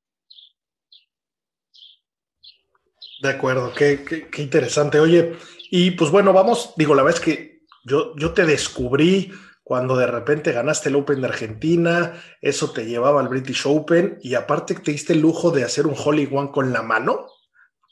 [3.22, 4.98] De acuerdo, qué, qué, qué, interesante.
[4.98, 5.34] Oye,
[5.70, 9.30] y pues bueno, vamos, digo, la verdad es que yo, yo te descubrí
[9.62, 14.34] cuando de repente ganaste el Open de Argentina, eso te llevaba al British Open y
[14.34, 17.26] aparte te diste el lujo de hacer un Holy One con la mano.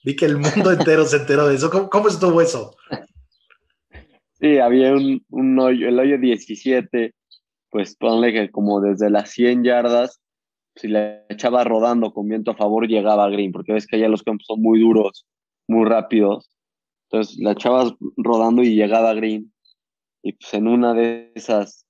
[0.02, 1.70] Vi que el mundo entero se enteró de eso.
[1.70, 2.74] ¿Cómo, cómo estuvo eso?
[4.40, 7.14] Sí, había un, un hoyo, el hoyo 17
[7.70, 10.20] pues ponle que como desde las 100 yardas,
[10.76, 14.08] si le echaba rodando con viento a favor, llegaba a green, porque ves que allá
[14.08, 15.26] los campos son muy duros,
[15.66, 16.50] muy rápidos.
[17.10, 19.52] Entonces la echabas rodando y llegaba a green.
[20.22, 21.86] Y pues en una de esas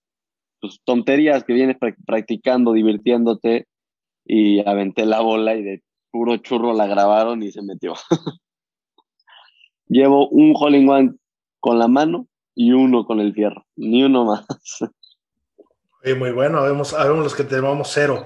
[0.60, 3.66] pues, tonterías que vienes practicando, divirtiéndote,
[4.24, 7.94] y aventé la bola y de puro churro la grabaron y se metió.
[9.88, 11.14] Llevo un hole in one
[11.60, 14.46] con la mano y uno con el fierro, ni uno más.
[16.02, 18.24] Sí, muy bueno, vemos, vemos los que tenemos cero.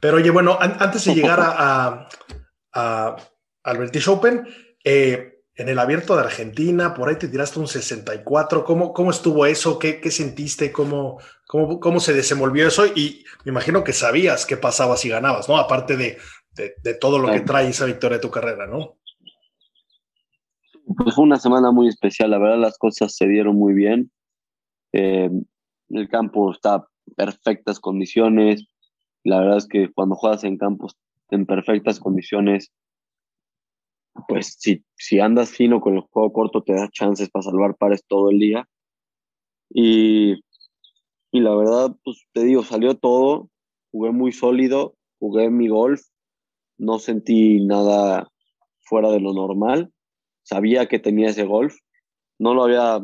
[0.00, 2.08] Pero oye, bueno, an antes de llegar a, a,
[2.74, 3.16] a,
[3.62, 4.46] al British Open,
[4.84, 8.64] eh, en el abierto de Argentina, por ahí te tiraste un 64.
[8.64, 9.78] ¿Cómo, cómo estuvo eso?
[9.78, 10.72] ¿Qué, qué sentiste?
[10.72, 12.86] ¿Cómo, ¿Cómo, cómo, se desenvolvió eso?
[12.86, 15.56] Y me imagino que sabías qué pasaba si ganabas, ¿no?
[15.56, 16.18] Aparte de,
[16.52, 18.98] de, de todo lo que trae esa victoria de tu carrera, ¿no?
[20.96, 24.10] Pues fue una semana muy especial, la verdad las cosas se dieron muy bien.
[24.92, 25.30] Eh,
[25.90, 28.66] el campo está perfectas condiciones.
[29.22, 30.96] La verdad es que cuando juegas en campos
[31.30, 32.72] en perfectas condiciones,
[34.28, 38.04] pues si, si andas fino con el juego corto, te da chances para salvar pares
[38.06, 38.68] todo el día.
[39.70, 40.34] Y,
[41.32, 43.50] y la verdad, pues te digo, salió todo,
[43.90, 46.02] jugué muy sólido, jugué mi golf,
[46.78, 48.28] no sentí nada
[48.80, 49.92] fuera de lo normal,
[50.42, 51.74] sabía que tenía ese golf,
[52.38, 53.00] no lo había,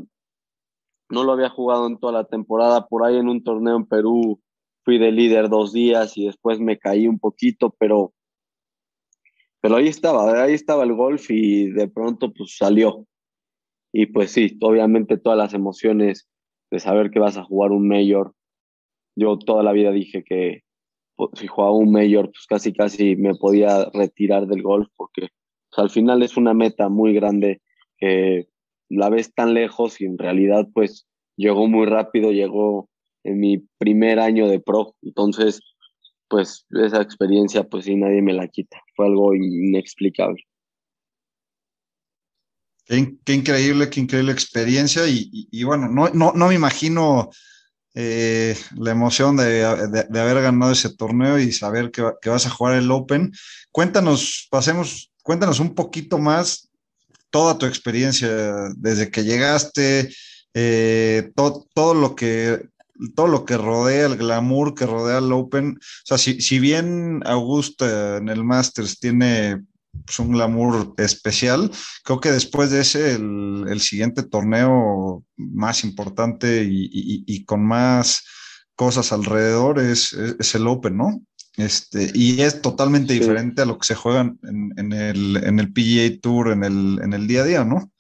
[1.11, 4.41] no lo había jugado en toda la temporada, por ahí en un torneo en Perú
[4.85, 8.15] fui de líder dos días y después me caí un poquito, pero
[9.61, 13.07] pero ahí estaba, ahí estaba el golf y de pronto pues salió.
[13.93, 16.29] Y pues sí, obviamente todas las emociones
[16.71, 18.35] de saber que vas a jugar un mayor.
[19.17, 20.63] Yo toda la vida dije que
[21.17, 25.29] pues, si jugaba un mayor, pues casi casi me podía retirar del golf porque
[25.69, 27.61] pues, al final es una meta muy grande
[27.99, 28.49] que
[28.91, 32.89] la ves tan lejos y en realidad pues llegó muy rápido, llegó
[33.25, 34.95] en mi primer año de pro.
[35.03, 35.61] Entonces,
[36.29, 38.83] pues esa experiencia, pues sí, nadie me la quita.
[38.95, 40.45] Fue algo inexplicable.
[42.85, 45.03] Qué, increíble, qué increíble experiencia.
[45.07, 47.31] Y, bueno, no, no, no, me imagino
[47.95, 52.91] eh, la emoción de, haber ganado ese torneo y saber que, vas a jugar el
[52.91, 53.33] Open.
[53.71, 56.70] Cuéntanos, pasemos, cuéntanos un poquito más
[57.31, 58.29] toda tu experiencia
[58.77, 60.13] desde que llegaste,
[60.55, 61.33] eh,
[61.75, 62.69] todo lo que
[63.15, 65.77] todo lo que rodea, el glamour que rodea el Open.
[65.79, 69.63] O sea, si, si bien Augusta en el Masters tiene
[70.05, 71.71] pues, un glamour especial,
[72.05, 78.25] creo que después de ese, el, siguiente torneo más importante y, con más
[78.75, 81.23] cosas alrededor es, es, el Open, ¿no?
[81.57, 85.73] Este, y es totalmente diferente a lo que se juega en, en, el, en el
[85.73, 87.91] PGA Tour en el, en el día a día, ¿no?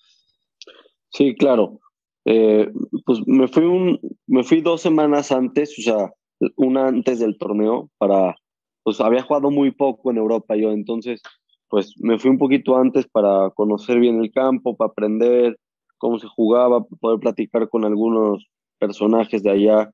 [1.10, 1.80] Sí, claro.
[2.24, 2.70] Eh,
[3.04, 6.12] pues me fui, un, me fui dos semanas antes, o sea,
[6.56, 8.36] una antes del torneo, para,
[8.82, 11.20] pues había jugado muy poco en Europa yo, entonces,
[11.68, 15.58] pues me fui un poquito antes para conocer bien el campo, para aprender
[15.98, 18.46] cómo se jugaba, poder platicar con algunos
[18.78, 19.90] personajes de allá.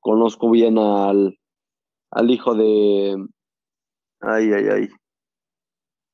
[0.00, 1.37] Conozco bien al,
[2.10, 3.16] al hijo de...
[4.20, 4.88] Ay, ay, ay.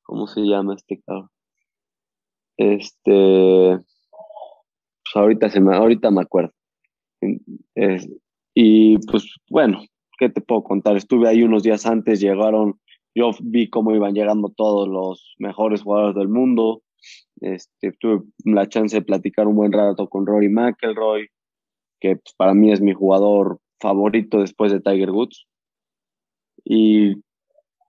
[0.03, 1.29] ¿Cómo se llama este cabrón?
[2.57, 3.79] Este
[5.19, 6.51] ahorita, se me, ahorita me acuerdo.
[8.53, 9.81] y pues bueno,
[10.17, 10.97] ¿qué te puedo contar?
[10.97, 12.79] Estuve ahí unos días antes, llegaron,
[13.13, 16.81] yo vi cómo iban llegando todos los mejores jugadores del mundo.
[17.41, 21.27] Este, tuve la chance de platicar un buen rato con Rory McElroy,
[21.99, 25.45] que pues, para mí es mi jugador favorito después de Tiger Woods.
[26.65, 27.11] Y,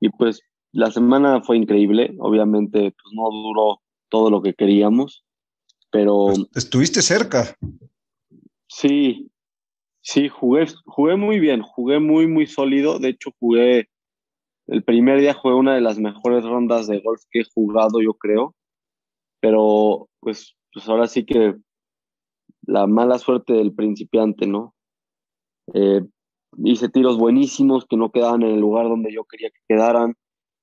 [0.01, 0.41] y pues
[0.73, 5.25] la semana fue increíble, obviamente pues no duró todo lo que queríamos,
[5.91, 6.29] pero...
[6.55, 7.57] Estuviste cerca.
[8.69, 9.31] Sí,
[10.03, 12.99] sí, jugué, jugué muy bien, jugué muy, muy sólido.
[12.99, 13.89] De hecho, jugué,
[14.67, 18.15] el primer día jugué una de las mejores rondas de golf que he jugado, yo
[18.15, 18.55] creo.
[19.41, 21.55] Pero, pues, pues ahora sí que
[22.67, 24.75] la mala suerte del principiante, ¿no?
[25.73, 26.03] Eh,
[26.64, 30.14] hice tiros buenísimos que no quedaban en el lugar donde yo quería que quedaran.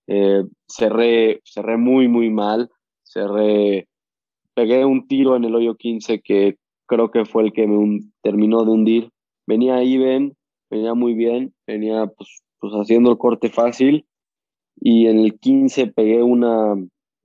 [0.08, 2.70] Eh, cerré, cerré muy, muy mal.
[3.04, 3.88] Cerré
[4.54, 8.64] pegué un tiro en el hoyo 15 que creo que fue el que me terminó
[8.64, 9.10] de hundir.
[9.48, 10.36] Venía Ben,
[10.70, 14.06] venía muy bien, venía pues, pues, haciendo el corte fácil
[14.80, 16.76] y en el 15 pegué una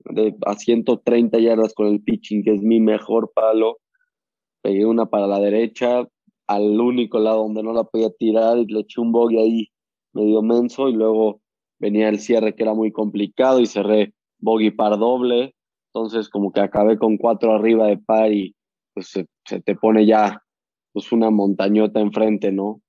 [0.05, 3.77] de a 130 yardas con el pitching, que es mi mejor palo.
[4.61, 6.07] Pegué una para la derecha,
[6.49, 9.67] al único lado donde no la podía tirar y le eché un bogey ahí
[10.13, 11.41] medio menso y luego
[11.79, 15.55] venía el cierre que era muy complicado y cerré bogey par doble
[15.93, 18.55] entonces, como que acabé con cuatro arriba de par y
[18.93, 19.25] pues se,
[19.61, 20.43] te pone ya
[20.93, 22.81] pues una montañota enfrente, ¿no?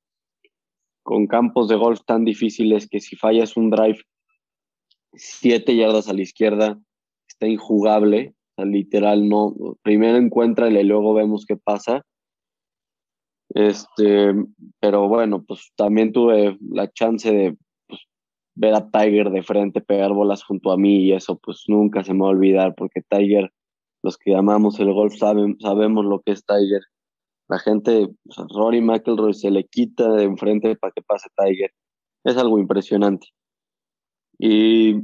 [1.02, 4.00] Con campos de golf tan difíciles que si fallas un drive
[5.14, 6.78] siete yardas a la izquierda,
[7.28, 8.34] está injugable.
[8.58, 9.54] Literal, no.
[9.82, 12.02] Primero encuéntrale y luego vemos qué pasa.
[13.50, 14.32] Este,
[14.80, 17.56] pero bueno, pues también tuve la chance de
[18.54, 22.12] ver a Tiger de frente pegar bolas junto a mí y eso pues nunca se
[22.14, 23.52] me va a olvidar porque Tiger,
[24.02, 26.82] los que amamos el golf saben, sabemos lo que es Tiger.
[27.48, 28.08] La gente,
[28.54, 31.72] Rory McIlroy se le quita de enfrente para que pase Tiger.
[32.24, 33.28] Es algo impresionante.
[34.38, 34.94] Y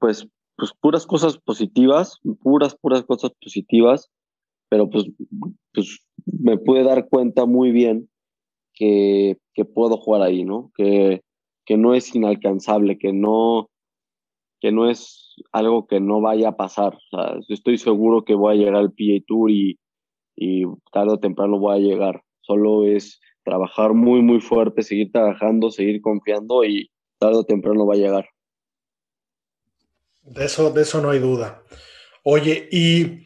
[0.00, 0.26] pues,
[0.56, 4.10] pues puras cosas positivas, puras, puras cosas positivas,
[4.68, 5.06] pero pues,
[5.72, 8.08] pues me pude dar cuenta muy bien
[8.74, 10.70] que, que puedo jugar ahí, ¿no?
[10.76, 11.22] Que,
[11.64, 13.70] que no es inalcanzable, que no,
[14.60, 16.98] que no es algo que no vaya a pasar.
[17.48, 19.78] estoy seguro que voy a llegar al PA Tour y,
[20.36, 22.22] y tarde o temprano voy a llegar.
[22.40, 27.94] Solo es trabajar muy, muy fuerte, seguir trabajando, seguir confiando y tarde o temprano va
[27.94, 28.28] a llegar.
[30.22, 31.62] De eso, de eso no hay duda.
[32.22, 33.24] Oye, y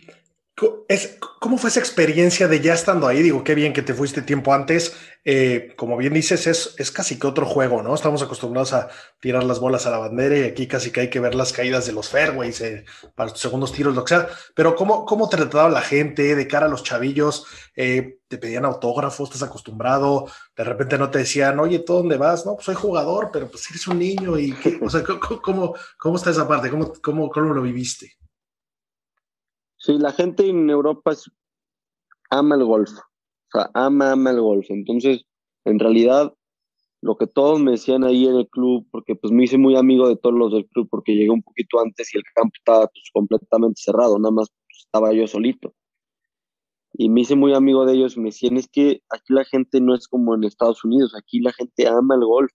[0.88, 3.20] es, ¿Cómo fue esa experiencia de ya estando ahí?
[3.20, 4.94] Digo, qué bien que te fuiste tiempo antes.
[5.24, 7.94] Eh, como bien dices, es, es casi que otro juego, ¿no?
[7.94, 8.88] Estamos acostumbrados a
[9.18, 11.86] tirar las bolas a la bandera y aquí casi que hay que ver las caídas
[11.86, 12.84] de los fairways eh,
[13.16, 14.28] para los segundos tiros, lo que sea.
[14.54, 17.44] Pero ¿cómo, cómo te trataba la gente de cara a los chavillos?
[17.74, 19.30] Eh, ¿Te pedían autógrafos?
[19.30, 20.26] ¿Estás acostumbrado?
[20.56, 22.46] De repente no te decían, oye, ¿tú dónde vas?
[22.46, 24.38] No, pues soy jugador, pero pues eres un niño.
[24.38, 25.02] y O sea,
[25.42, 26.70] ¿cómo, cómo, está esa parte?
[26.70, 28.21] ¿Cómo, cómo, cómo lo viviste?
[29.82, 31.12] Sí, la gente en Europa
[32.30, 34.66] ama el golf, o sea, ama, ama el golf.
[34.70, 35.24] Entonces,
[35.64, 36.32] en realidad,
[37.00, 40.08] lo que todos me decían ahí en el club, porque pues me hice muy amigo
[40.08, 43.10] de todos los del club, porque llegué un poquito antes y el campo estaba pues,
[43.12, 45.74] completamente cerrado, nada más pues, estaba yo solito.
[46.92, 49.80] Y me hice muy amigo de ellos y me decían, es que aquí la gente
[49.80, 52.52] no es como en Estados Unidos, aquí la gente ama el golf.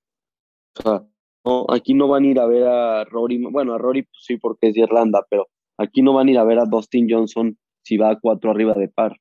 [0.79, 1.05] O sea,
[1.43, 4.37] no, aquí no van a ir a ver a Rory, bueno, a Rory pues sí
[4.37, 5.47] porque es de Irlanda, pero
[5.77, 8.73] Aquí no van a ir a ver a Dustin Johnson si va a cuatro arriba
[8.73, 9.17] de par.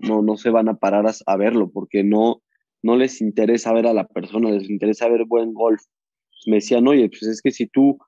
[0.00, 2.42] No, no se van a parar a, verlo porque no,
[2.82, 5.82] no les interesa ver a la persona, les interesa ver buen golf.
[6.46, 7.98] Me decían, oye, pues es que si tú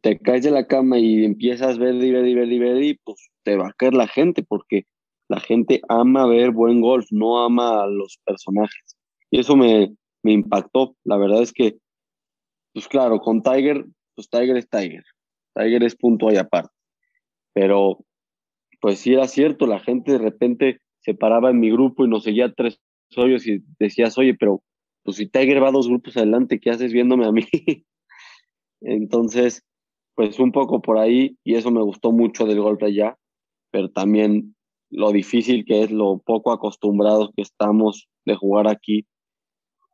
[0.00, 2.98] te caes de la cama y empiezas a ver y ver y ver y ver,
[3.04, 4.86] pues te va a caer la gente porque
[5.28, 8.96] la gente ama ver buen golf, no ama a los personajes.
[9.30, 10.96] Y eso me, me impactó.
[11.04, 11.78] La verdad es que,
[12.74, 15.04] pues claro, con Tiger, pues Tiger es Tiger.
[15.54, 16.74] Tiger es punto ahí aparte.
[17.52, 18.04] Pero,
[18.80, 22.24] pues sí era cierto, la gente de repente se paraba en mi grupo y nos
[22.24, 22.80] seguía tres
[23.16, 24.62] hoyos y decías, oye, pero
[25.02, 27.44] pues si Tiger va dos grupos adelante, ¿qué haces viéndome a mí?
[28.80, 29.62] Entonces,
[30.14, 33.16] pues un poco por ahí, y eso me gustó mucho del golpe allá,
[33.70, 34.54] pero también
[34.90, 39.06] lo difícil que es, lo poco acostumbrados que estamos de jugar aquí,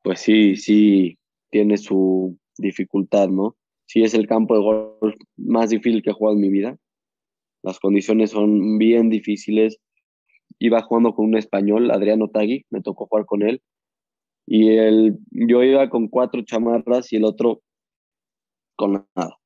[0.03, 1.19] pues sí, sí
[1.51, 3.57] tiene su dificultad, ¿no?
[3.87, 6.77] Sí es el campo de golf más difícil que he jugado en mi vida,
[7.69, 9.79] las condiciones son bien difíciles.
[10.59, 13.61] Iba jugando con un español, Adriano Tagui, me tocó jugar con él.
[14.47, 17.61] Y él, yo iba con cuatro chamarras y el otro
[18.75, 19.37] con nada.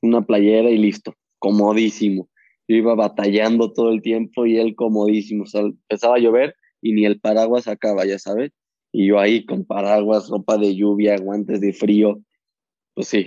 [0.00, 2.28] Una playera y listo, comodísimo.
[2.68, 5.44] Yo iba batallando todo el tiempo y él comodísimo.
[5.52, 8.52] Empezaba a llover y ni el paraguas acaba, ya sabes.
[8.92, 12.20] Y yo ahí con paraguas, ropa de lluvia, guantes de frío.
[12.94, 13.26] Pues sí,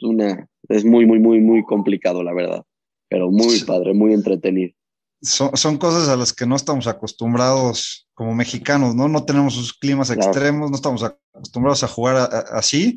[0.00, 2.64] una, es muy, muy, muy, muy complicado, la verdad
[3.10, 4.72] pero muy padre, muy entretenido.
[5.20, 9.08] Son, son, cosas a las que no estamos acostumbrados como mexicanos, ¿no?
[9.08, 12.96] No tenemos sus climas extremos, no estamos acostumbrados a jugar así,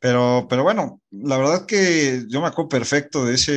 [0.00, 3.52] pero, pero bueno, la verdad que yo me acuerdo perfecto de ese,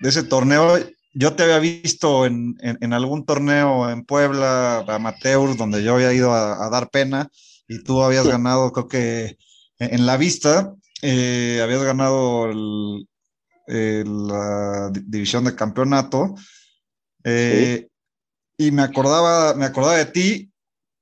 [0.00, 0.78] de ese torneo.
[1.12, 6.32] Yo te había visto en, en, algún torneo en Puebla, amateur, donde yo había ido
[6.32, 7.28] a, dar pena
[7.68, 9.36] y tú habías ganado, creo que
[9.78, 13.08] en la vista, eh, habías ganado el,
[13.70, 16.34] eh, la división de campeonato.
[17.22, 17.86] Eh,
[18.58, 20.50] y me acordaba, me acordaba de ti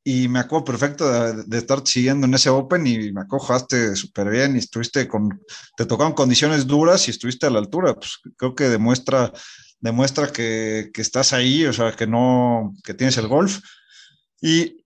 [0.04, 4.30] y me acuerdo perfecto de, estar siguiendo en ese Open y me acuerdo jugaste súper
[4.30, 5.40] bien y estuviste con,
[5.76, 7.94] te tocaron condiciones duras y estuviste a la altura.
[7.94, 9.32] Pues creo que demuestra,
[9.80, 13.60] demuestra que, que estás ahí, o sea, que no, que tienes el golf.
[14.40, 14.77] Y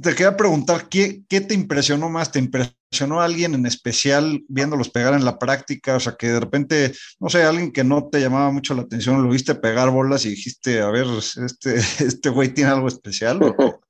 [0.00, 2.30] te quería preguntar, ¿qué, ¿qué, te impresionó más?
[2.30, 5.96] ¿Te impresionó alguien en especial viéndolos pegar en la práctica?
[5.96, 9.22] O sea, que de repente, no sé, alguien que no te llamaba mucho la atención,
[9.22, 11.06] lo viste pegar bolas y dijiste, a ver,
[11.44, 13.40] este, este güey tiene algo especial.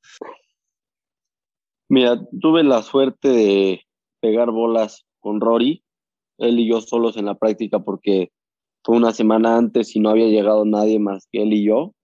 [1.90, 3.82] Mira, tuve la suerte de
[4.20, 5.84] pegar bolas con Rory,
[6.38, 8.30] él y yo solos en la práctica porque
[8.82, 11.94] fue una semana antes y no había llegado nadie más que él y yo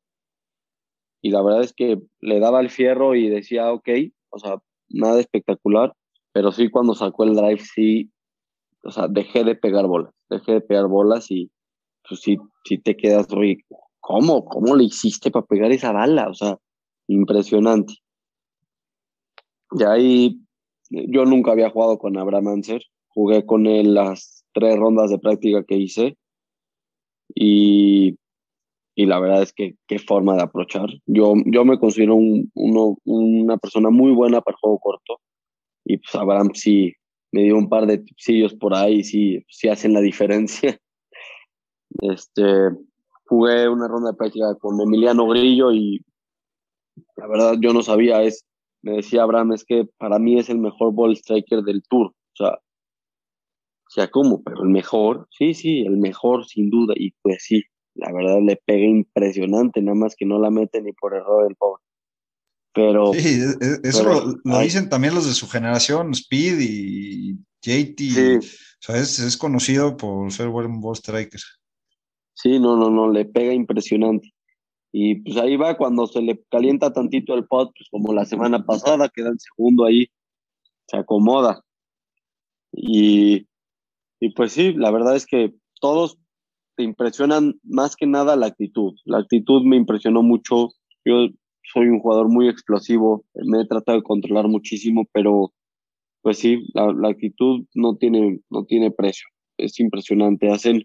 [1.25, 3.89] y la verdad es que le daba el fierro y decía, ok,
[4.29, 4.59] o sea,
[4.91, 5.95] nada espectacular,
[6.33, 8.13] pero sí cuando sacó el drive, sí,
[8.83, 11.51] o sea, dejé de pegar bolas, dejé de pegar bolas y
[12.07, 13.65] pues sí, sí te quedas, oye,
[14.01, 14.45] ¿cómo?
[14.45, 16.29] ¿Cómo le hiciste para pegar esa bala?
[16.29, 16.59] O sea,
[17.09, 17.95] impresionante.
[19.71, 20.41] Y ahí
[20.91, 25.65] yo nunca había jugado con Abraham Anser, jugué con él las tres rondas de práctica
[25.65, 26.19] que hice
[27.35, 28.19] y
[28.95, 30.89] y la verdad es que qué forma de aprovechar.
[31.07, 35.21] Yo, yo me considero un, uno, una persona muy buena para el juego corto
[35.85, 36.93] y pues Abraham sí
[37.33, 40.79] me dio un par de tipsillos por ahí, sí, sí hacen la diferencia.
[42.01, 42.43] Este,
[43.27, 46.05] jugué una ronda de práctica con Emiliano Grillo y
[47.17, 48.45] la verdad yo no sabía, es,
[48.83, 52.37] me decía Abraham, es que para mí es el mejor ball striker del tour, o
[52.37, 54.43] sea, o sea, ¿cómo?
[54.43, 57.63] Pero el mejor, sí, sí, el mejor sin duda, y pues sí,
[57.95, 61.57] la verdad le pega impresionante, nada más que no la mete ni por error el
[61.57, 61.83] pobre.
[62.73, 63.13] Pero.
[63.15, 67.35] Sí, e- e- eso pero- lo, lo dicen también los de su generación, Speed y
[67.63, 67.99] JT.
[67.99, 68.37] Sí.
[68.37, 71.41] O sea, es, es conocido por ser buen ball striker.
[72.35, 74.35] Sí, no, no, no, le pega impresionante.
[74.93, 78.65] Y pues ahí va cuando se le calienta tantito el pot, pues como la semana
[78.65, 80.09] pasada, queda el segundo ahí,
[80.87, 81.65] se acomoda.
[82.73, 83.49] Y,
[84.21, 86.19] y pues sí, la verdad es que todos
[86.77, 88.95] te impresionan más que nada la actitud.
[89.05, 90.71] La actitud me impresionó mucho.
[91.05, 91.29] Yo
[91.63, 95.53] soy un jugador muy explosivo, me he tratado de controlar muchísimo, pero
[96.23, 99.27] pues sí, la, actitud no tiene, no tiene precio.
[99.59, 100.51] Es impresionante.
[100.51, 100.85] Hacen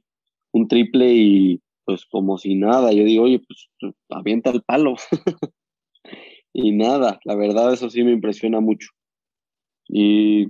[0.51, 2.91] un triple y pues como si nada.
[2.91, 3.69] Yo digo, oye, pues
[4.09, 4.95] avienta el palo.
[6.53, 8.89] y nada, la verdad eso sí me impresiona mucho.
[9.87, 10.47] Y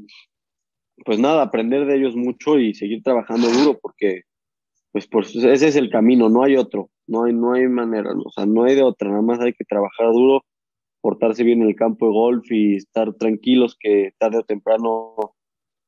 [1.06, 4.24] pues nada, aprender de ellos mucho y seguir trabajando duro porque
[4.92, 8.32] pues, pues ese es el camino, no hay otro, no hay, no hay manera, o
[8.32, 10.44] sea, no hay de otra, nada más hay que trabajar duro,
[11.02, 15.16] portarse bien en el campo de golf y estar tranquilos que tarde o temprano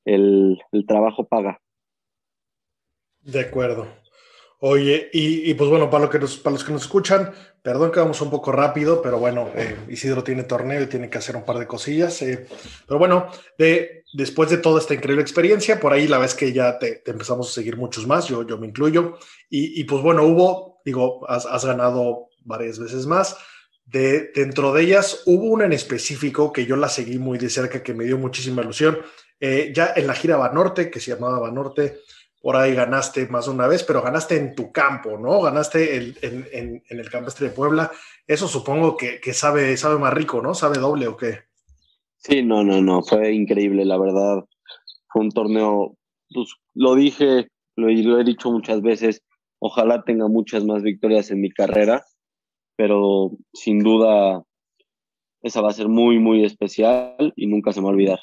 [0.06, 1.60] el, el trabajo paga.
[3.22, 3.88] De acuerdo.
[4.64, 7.34] Oye, y, pues bueno, para, lo que nos, para los que nos escuchan,
[7.64, 11.18] perdón que vamos un poco rápido, pero bueno, eh, Isidro tiene torneo y tiene que
[11.18, 12.22] hacer un par de cosillas.
[12.22, 12.45] eh,
[12.86, 16.78] pero bueno, de, después de toda esta increíble experiencia, por ahí la vez que ya
[16.78, 19.18] te, empezamos a seguir muchos más, yo, yo me incluyo.
[19.49, 23.36] Y, y pues bueno, hubo, digo, has, ganado varias veces más.
[23.86, 27.82] De, dentro de ellas hubo una en específico que yo la seguí muy de cerca,
[27.82, 28.99] que me dio muchísima ilusión.
[29.39, 32.01] Eh, ya en la gira Banorte, que se llamaba Banorte,
[32.41, 35.41] por ahí ganaste más de una vez, pero ganaste en tu campo, ¿no?
[35.41, 37.91] Ganaste el, en, en, en, el campestre de Puebla.
[38.25, 40.55] Eso supongo que, que, sabe, sabe más rico, ¿no?
[40.55, 41.41] ¿Sabe doble o qué?
[42.17, 44.43] Sí, no, no, no, fue increíble, la verdad.
[45.09, 45.97] Fue un torneo,
[46.33, 49.21] pues lo dije, lo, lo he dicho muchas veces,
[49.59, 52.03] ojalá tenga muchas más victorias en mi carrera,
[52.75, 54.43] pero sin duda
[55.41, 58.19] esa va a ser muy, muy especial y nunca se me va a olvidar.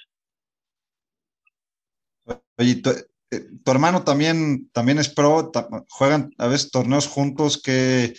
[2.58, 2.82] Oye,
[3.30, 5.52] eh, tu hermano también, también es pro,
[5.88, 8.14] juegan a veces torneos juntos, ¿qué,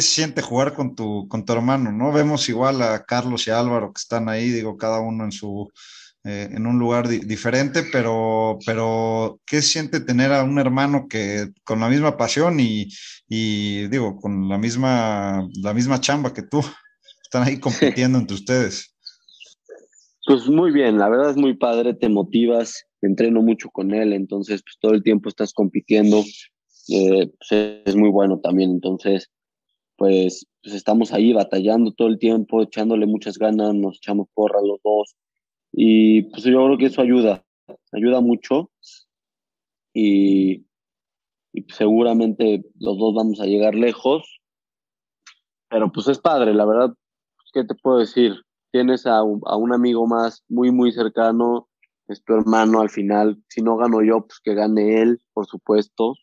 [0.00, 1.92] siente jugar con tu, con tu hermano?
[1.92, 2.12] ¿no?
[2.12, 5.68] Vemos igual a Carlos y a Álvaro que están ahí, digo, cada uno en su,
[6.24, 11.50] eh, en un lugar di diferente, pero, pero ¿qué siente tener a un hermano que
[11.64, 12.88] con la misma pasión y,
[13.28, 16.64] y digo, con la misma, la misma chamba que tú?
[17.22, 18.94] Están ahí compitiendo entre ustedes.
[20.26, 24.62] Pues muy bien, la verdad es muy padre, te motivas, entreno mucho con él, entonces
[24.62, 26.22] pues todo el tiempo estás compitiendo,
[26.88, 29.30] eh, pues, es muy bueno también, entonces
[29.96, 34.80] pues, pues, estamos ahí batallando todo el tiempo, echándole muchas ganas, nos echamos porra los
[34.82, 35.16] dos
[35.72, 37.44] y pues yo creo que eso ayuda,
[37.92, 38.70] ayuda mucho
[39.92, 40.64] y,
[41.52, 44.40] y seguramente los dos vamos a llegar lejos,
[45.68, 46.94] pero pues es padre, la verdad,
[47.52, 48.34] ¿qué te puedo decir?
[48.70, 51.68] Tienes a a un amigo más muy, muy cercano,
[52.08, 53.42] es tu hermano al final.
[53.48, 56.14] Si no gano yo, pues que gane él, por supuesto.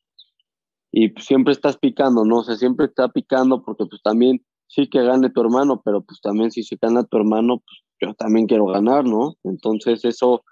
[0.91, 2.39] Y pues siempre estás picando, ¿no?
[2.39, 6.19] O sea, siempre está picando porque pues también sí que gane tu hermano, pero pues
[6.21, 9.35] también si se gana tu hermano, pues yo también quiero ganar, ¿no?
[9.43, 10.43] Entonces eso,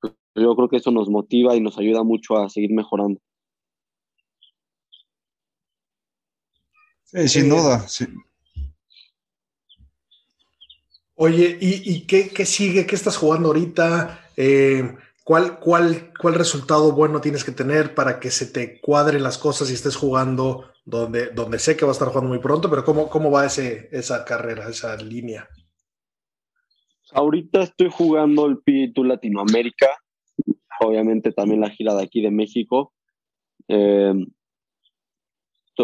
[0.00, 3.20] pues, yo creo que eso nos motiva y nos ayuda mucho a seguir mejorando.
[7.04, 8.06] Sí, sin duda, sí.
[11.24, 12.84] Oye, ¿y, qué, sigue?
[12.84, 14.26] ¿Qué estás jugando ahorita?
[14.36, 19.38] Eh, ¿cuál, cuál, ¿Cuál resultado bueno tienes que tener para que se te cuadren las
[19.38, 22.84] cosas y estés jugando donde, donde sé que va a estar jugando muy pronto, pero
[22.84, 25.48] ¿cómo, cómo va ese, esa carrera, esa línea?
[27.12, 29.90] Ahorita estoy jugando el PITU Latinoamérica,
[30.80, 32.92] obviamente también la gira de aquí de México.
[33.68, 34.12] Eh,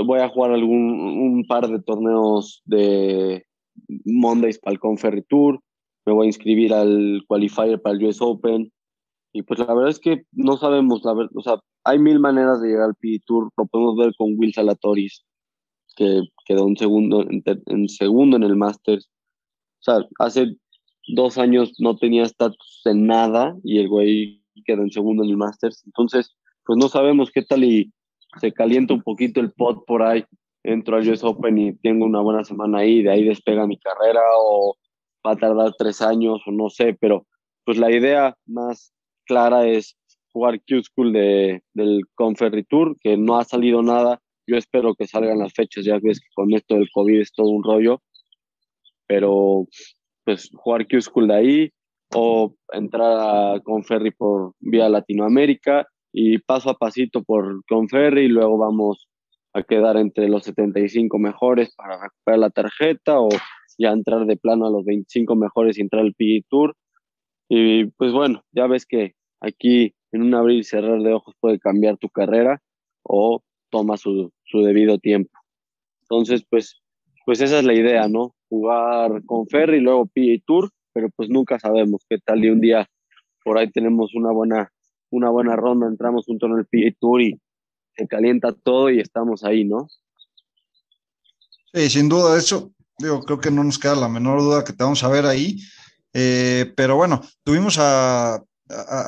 [0.04, 3.47] voy a jugar algún un par de torneos de
[4.04, 5.60] Mondays para el Conferry Tour,
[6.06, 8.72] me voy a inscribir al qualifier para el US Open.
[9.32, 12.60] Y pues la verdad es que no sabemos, la verdad, o sea, hay mil maneras
[12.60, 15.24] de llegar al PG Tour, lo podemos ver con Will Salatoris,
[15.96, 19.08] que quedó en segundo en, en segundo en el Masters,
[19.80, 20.56] o sea, hace
[21.08, 25.36] dos años no tenía estatus en nada y el güey quedó en segundo en el
[25.36, 27.92] Masters, entonces pues no sabemos qué tal y
[28.40, 30.24] se calienta un poquito el pot por ahí
[30.62, 34.20] entro al US Open y tengo una buena semana ahí, de ahí despega mi carrera
[34.38, 34.74] o
[35.26, 37.26] va a tardar tres años o no sé, pero
[37.64, 38.92] pues la idea más
[39.26, 39.96] clara es
[40.32, 44.20] jugar Q-School de, del Conferry Tour, que no ha salido nada.
[44.46, 47.48] Yo espero que salgan las fechas, ya ves que con esto del COVID es todo
[47.48, 48.00] un rollo,
[49.06, 49.66] pero
[50.24, 51.70] pues jugar Q-School de ahí
[52.14, 58.56] o entrar a Conferry por vía Latinoamérica y paso a pasito por Conferry y luego
[58.56, 59.08] vamos
[59.54, 63.28] a quedar entre los 75 mejores para recuperar la tarjeta o
[63.78, 66.76] ya entrar de plano a los 25 mejores y entrar al PGA Tour.
[67.48, 71.58] Y pues bueno, ya ves que aquí en un abrir y cerrar de ojos puede
[71.58, 72.60] cambiar tu carrera
[73.02, 75.30] o toma su, su debido tiempo.
[76.02, 76.82] Entonces, pues,
[77.24, 78.34] pues esa es la idea, ¿no?
[78.48, 82.88] Jugar con Ferry luego PGA Tour, pero pues nunca sabemos qué tal y un día
[83.44, 84.72] por ahí tenemos una buena,
[85.10, 87.40] una buena ronda, entramos junto en el PGA Tour y
[87.98, 89.88] se calienta todo y estamos ahí, ¿no?
[91.74, 94.84] Sí, sin duda, eso, digo, creo que no nos queda la menor duda que te
[94.84, 95.58] vamos a ver ahí.
[96.14, 98.42] Eh, pero bueno, tuvimos a,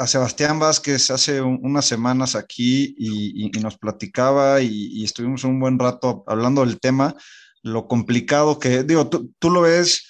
[0.07, 6.65] Sebastián Vázquez hace unas semanas aquí y, nos platicaba y, estuvimos un buen rato hablando
[6.65, 7.15] del tema,
[7.63, 10.10] lo complicado que, digo, tú, tú lo ves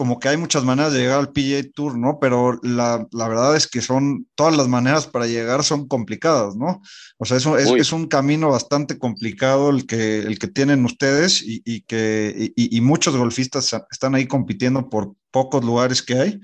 [0.00, 2.18] como que hay muchas maneras de llegar al PGA Tour, ¿no?
[2.18, 6.80] Pero la, la, verdad es que son, todas las maneras para llegar son complicadas, ¿no?
[7.18, 11.42] O sea, es un, es, un camino bastante complicado el que, el que tienen ustedes
[11.42, 16.40] y, y que y, y, muchos golfistas están ahí compitiendo por pocos lugares que hay.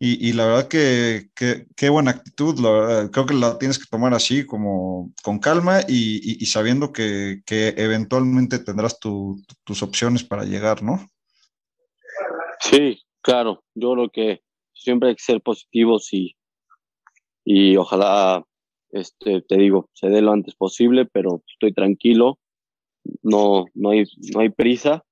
[0.00, 2.56] Y, la verdad que, qué buena actitud,
[3.12, 8.58] creo que la tienes que tomar así, como con calma y, sabiendo que, que, eventualmente
[8.58, 11.08] tendrás tu, tus opciones para llegar, ¿no?
[12.60, 13.62] Sí, claro.
[13.74, 14.40] Yo creo que
[14.74, 16.36] siempre hay que ser positivos y,
[17.44, 18.44] y ojalá,
[18.90, 22.38] este, te digo, se dé lo antes posible, pero estoy tranquilo.
[23.22, 25.04] No, no hay, no hay prisa.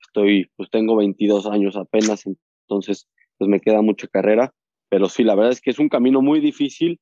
[0.00, 4.54] Estoy, pues tengo 22 años apenas, entonces pues me queda mucha carrera.
[4.88, 7.00] Pero sí, la verdad es que es un camino muy difícil,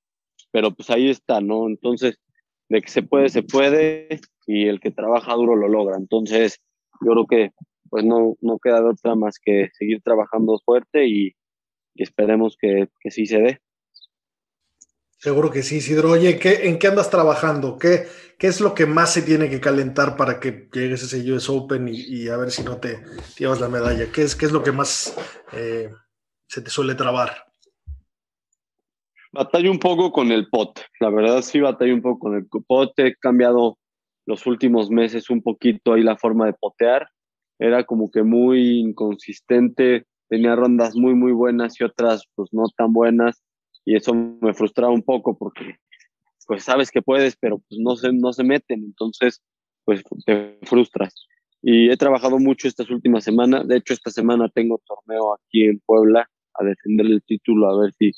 [0.51, 1.67] pero pues ahí está, ¿no?
[1.67, 2.19] Entonces,
[2.69, 4.09] de que se puede, se puede,
[4.47, 5.97] y el que trabaja duro lo logra.
[5.99, 6.63] Entonces,
[7.05, 7.51] yo creo que
[7.93, 11.35] pues no, no queda de otra más que seguir trabajando fuerte y,
[11.95, 13.61] esperemos que, que, sí se dé.
[15.19, 16.13] Seguro que sí, Sidro.
[16.13, 17.79] Oye, ¿qué, ¿en qué andas trabajando?
[17.79, 18.07] ¿Qué,
[18.39, 21.51] ¿Qué es lo que más se tiene que calentar para que llegues a ese US
[21.51, 23.05] Open y, a ver si no te,
[23.37, 24.11] llevas la medalla?
[24.11, 25.15] ¿Qué es, qué es lo que más
[25.53, 25.91] eh,
[26.49, 27.45] se te suele trabar?
[29.33, 30.81] Batallo un poco con el pot.
[30.99, 32.99] La verdad sí batallo un poco con el pot.
[32.99, 33.77] He cambiado
[34.25, 37.07] los últimos meses un poquito ahí la forma de potear
[37.59, 42.93] era como que muy inconsistente, tenía rondas muy, muy buenas y otras pues no tan
[42.93, 43.43] buenas
[43.85, 45.77] y eso me frustraba un poco porque
[46.47, 49.43] pues sabes que puedes, pero pues no se, no se meten, entonces
[49.85, 51.15] pues te frustras.
[51.63, 55.81] Y he trabajado mucho estas últimas semanas, de hecho esta semana tengo torneo aquí en
[55.81, 58.11] Puebla a defender el título, a ver si,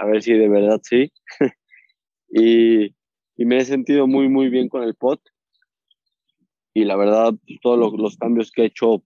[0.00, 1.10] a ver si de verdad sí.
[2.28, 2.86] y,
[3.36, 5.20] y me he sentido muy, muy bien con el pot
[6.74, 9.02] y la verdad todos los, cambios que he hecho,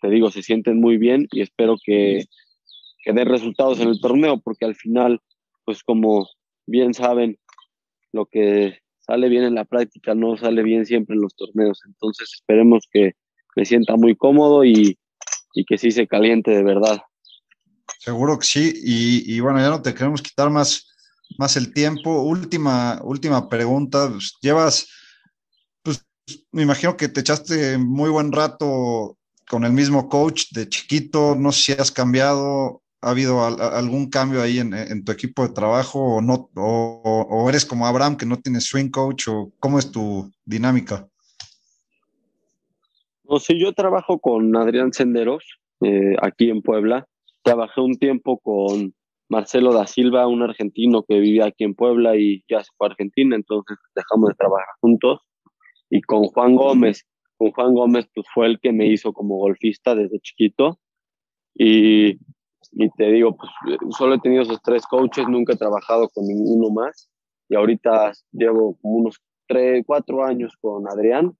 [0.00, 2.24] te digo, se sienten muy bien y espero que,
[3.02, 5.20] que den resultados en el torneo porque al final,
[5.64, 6.28] pues como
[6.66, 7.38] bien saben,
[8.12, 11.80] lo que sale bien en la práctica no sale bien siempre en los torneos.
[11.84, 13.12] Entonces esperemos que
[13.56, 14.96] me sienta muy cómodo y,
[15.54, 17.02] y que sí se caliente de verdad.
[17.98, 18.72] Seguro que sí.
[18.84, 20.92] Y, y, bueno, ya no te queremos quitar más,
[21.38, 22.22] más el tiempo.
[22.22, 24.10] Última, última pregunta.
[24.10, 24.88] Pues, llevas
[26.52, 29.16] me imagino que te echaste muy buen rato
[29.48, 34.40] con el mismo coach de chiquito, no sé si has cambiado, ha habido algún cambio
[34.40, 38.64] ahí en, tu equipo de trabajo o no, o, eres como Abraham que no tienes
[38.64, 41.06] swing coach o cómo es tu dinámica.
[43.24, 45.44] No, sí, yo trabajo con Adrián Senderos
[45.80, 47.06] eh, aquí en Puebla.
[47.42, 48.94] Trabajé un tiempo con
[49.28, 52.90] Marcelo da Silva, un argentino que vivía aquí en Puebla y ya se fue a
[52.90, 55.20] Argentina, entonces dejamos de trabajar juntos
[55.94, 57.06] y con Juan Gómez.
[57.36, 60.80] Con Juan Gómez pues fue el que me hizo como golfista desde chiquito.
[61.54, 62.18] Y,
[62.72, 63.50] y te digo, pues
[63.96, 67.08] solo he tenido esos tres coaches, nunca he trabajado con ninguno más.
[67.48, 71.36] Y ahorita llevo como unos tres, cuatro años con Adrián.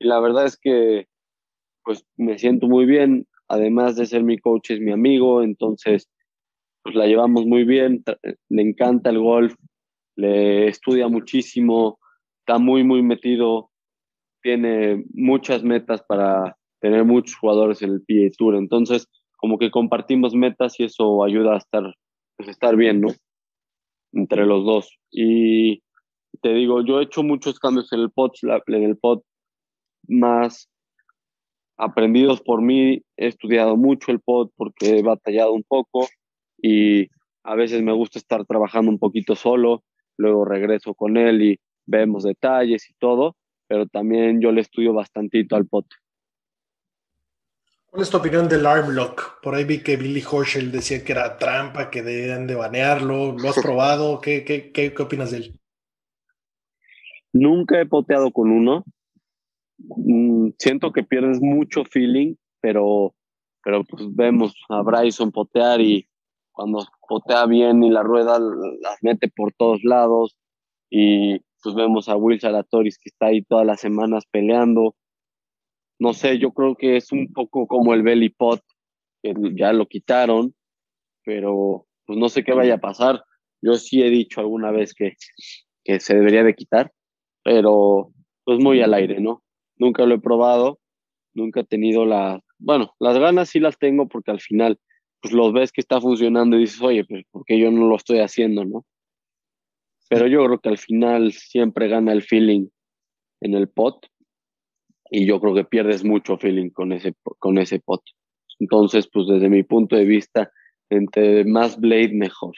[0.00, 1.06] Y la verdad es que
[1.84, 6.08] pues me siento muy bien, además de ser mi coach es mi amigo, entonces
[6.82, 8.02] pues la llevamos muy bien,
[8.48, 9.54] le encanta el golf,
[10.16, 12.00] le estudia muchísimo,
[12.40, 13.71] está muy, muy metido
[14.42, 18.56] tiene muchas metas para tener muchos jugadores en el PA Tour.
[18.56, 21.94] Entonces, como que compartimos metas y eso ayuda a estar,
[22.36, 23.04] pues, estar bien.
[24.12, 24.98] Entre los dos.
[25.10, 25.82] Y
[26.42, 28.32] te digo, yo he hecho muchos cambios en el pod,
[28.66, 29.22] en el pod
[30.06, 30.68] más
[31.78, 33.02] aprendidos por mí.
[33.16, 36.08] He estudiado mucho el pod porque he batallado un poco
[36.60, 37.06] y
[37.44, 39.82] a veces me gusta estar trabajando un poquito solo.
[40.18, 43.34] Luego regreso con él y vemos detalles y todo
[43.72, 45.96] pero también yo le estudio bastantito al pote.
[47.86, 49.40] ¿Cuál es tu opinión del arm lock?
[49.40, 53.32] Por ahí vi que Billy Horschel decía que era trampa, que debían de banearlo.
[53.32, 54.20] ¿Lo has probado?
[54.20, 55.60] ¿Qué, qué, qué, qué opinas de él?
[57.32, 58.84] Nunca he poteado con uno.
[59.78, 63.14] Mm, siento que pierdes mucho feeling, pero
[63.64, 66.06] pero pues vemos a Bryson potear y
[66.50, 70.36] cuando potea bien y la rueda las mete por todos lados
[70.90, 74.96] y pues vemos a Will Salatoris que está ahí todas las semanas peleando.
[75.98, 78.60] No sé, yo creo que es un poco como el belly pot,
[79.22, 80.54] que ya lo quitaron,
[81.24, 83.22] pero pues no sé qué vaya a pasar.
[83.62, 85.14] Yo sí he dicho alguna vez que,
[85.84, 86.92] que se debería de quitar,
[87.44, 88.12] pero
[88.44, 89.42] pues muy al aire, ¿no?
[89.76, 90.80] Nunca lo he probado,
[91.34, 94.78] nunca he tenido la, bueno, las ganas sí las tengo porque al final
[95.20, 98.18] pues los ves que está funcionando y dices, oye, pues porque yo no lo estoy
[98.18, 98.84] haciendo, ¿no?
[100.08, 102.68] Pero yo creo que al final siempre gana el feeling
[103.40, 104.06] en el pot
[105.10, 108.02] y yo creo que pierdes mucho feeling con ese, con ese pot.
[108.58, 110.50] Entonces, pues desde mi punto de vista,
[110.88, 112.54] entre más blade, mejor.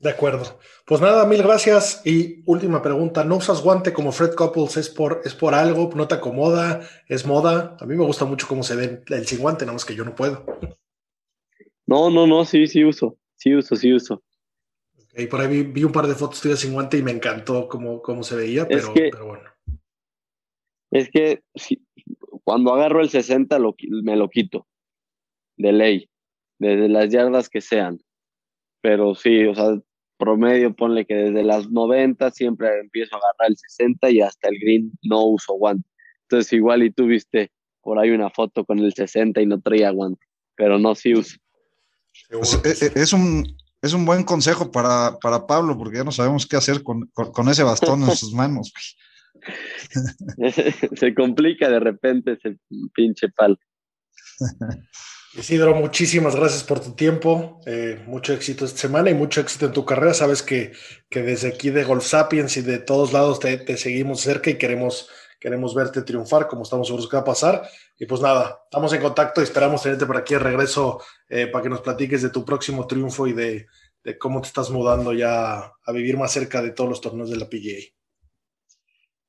[0.00, 0.58] De acuerdo.
[0.86, 2.00] Pues nada, mil gracias.
[2.06, 4.78] Y última pregunta, ¿no usas guante como Fred Couples?
[4.78, 5.90] ¿Es por, ¿Es por algo?
[5.94, 6.80] ¿No te acomoda?
[7.06, 7.76] ¿Es moda?
[7.78, 10.04] A mí me gusta mucho cómo se ve el sin guante, nada más que yo
[10.04, 10.44] no puedo.
[11.86, 13.18] No, no, no, sí, sí uso.
[13.40, 14.22] Sí uso, sí uso.
[15.16, 18.02] Y por ahí vi, un par de fotos tuyas sin guante y me encantó cómo,
[18.02, 19.50] cómo se veía, pero, pero bueno.
[20.90, 21.42] Es que
[22.44, 23.58] cuando agarro el 60
[24.02, 24.66] me lo quito,
[25.56, 26.10] de ley,
[26.58, 27.98] desde las yardas que sean.
[28.82, 29.80] Pero sí, o sea,
[30.18, 34.58] promedio, ponle que desde las 90 siempre empiezo a agarrar el 60 y hasta el
[34.60, 35.88] green no uso guante.
[36.28, 39.90] Entonces igual y tú viste por ahí una foto con el 60 y no traía
[39.90, 40.26] guante,
[40.56, 41.38] pero no sí uso.
[42.30, 46.12] Pues, eh, eh, es, un, es un buen consejo para, para Pablo, porque ya no
[46.12, 48.72] sabemos qué hacer con, con, ese bastón en sus manos.
[50.96, 52.58] Se complica de repente ese
[52.94, 53.58] pinche palo.
[55.32, 57.60] Isidro, muchísimas gracias por tu tiempo.
[57.64, 60.12] Eh, mucho éxito esta semana y mucho éxito en tu carrera.
[60.12, 60.72] Sabes que,
[61.08, 64.58] que desde aquí de Golf Sapiens y de todos lados te, te, seguimos cerca y
[64.58, 65.08] queremos,
[65.40, 67.62] queremos verte triunfar, como estamos seguros que va a pasar.
[67.98, 71.62] Y pues nada, estamos en contacto y esperamos tenerte por aquí de regreso eh, para
[71.62, 73.66] que nos platiques de tu próximo triunfo y de,
[74.04, 77.36] de, cómo te estás mudando ya a vivir más cerca de todos los torneos de
[77.36, 77.80] la PGA.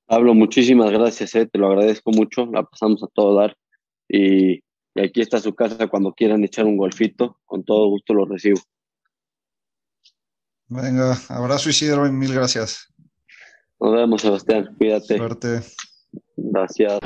[0.05, 2.45] Pablo, muchísimas gracias, eh, te lo agradezco mucho.
[2.45, 3.55] La pasamos a todo dar
[4.09, 4.61] y
[4.93, 7.39] y aquí está su casa cuando quieran echar un golfito.
[7.45, 8.59] Con todo gusto lo recibo.
[10.67, 12.87] Venga, abrazo Isidro y mil gracias.
[13.79, 14.75] Nos vemos, Sebastián.
[14.77, 15.17] Cuídate.
[15.17, 15.61] Suerte.
[16.35, 16.99] Gracias.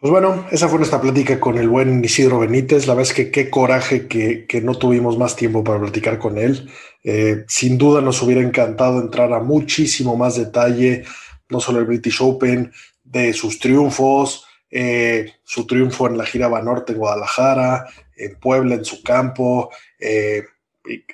[0.00, 2.86] Pues bueno, esa fue nuestra plática con el buen Isidro Benítez.
[2.86, 6.38] La verdad es que qué coraje que, que no tuvimos más tiempo para platicar con
[6.38, 6.70] él.
[7.04, 11.04] Eh, sin duda nos hubiera encantado entrar a muchísimo más detalle,
[11.50, 12.72] no solo el British Open,
[13.04, 17.86] de sus triunfos, eh, su triunfo en la gira Banorte en Guadalajara,
[18.16, 20.44] en Puebla, en su campo, eh,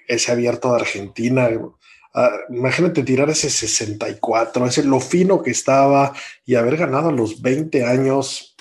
[0.06, 1.48] ese abierto de Argentina.
[2.18, 6.14] Ah, imagínate tirar ese 64, ese lo fino que estaba
[6.46, 8.56] y haber ganado a los 20 años,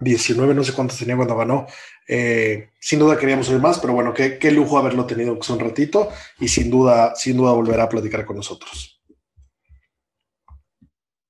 [0.00, 1.66] 19, no sé cuántos tenía cuando ganó.
[2.08, 6.08] Eh, sin duda queríamos oír más, pero bueno, qué, qué lujo haberlo tenido un ratito
[6.40, 9.02] y sin duda, sin duda volverá a platicar con nosotros.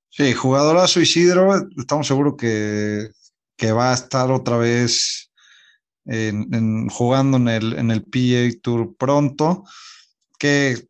[0.09, 3.11] Sí, jugadorazo Isidro, estamos seguros que,
[3.73, 5.33] va a estar otra vez
[6.05, 9.65] en, jugando en el, en el PA Tour pronto.
[10.39, 10.87] ¿Qué,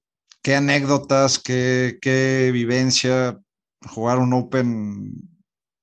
[0.47, 3.37] qué anécdotas, qué, qué, vivencia
[3.85, 5.11] jugar un Open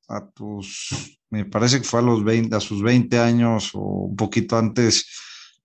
[0.08, 4.16] a tus, me parece que fue a los 20, a sus 20 años o un
[4.16, 5.06] poquito antes,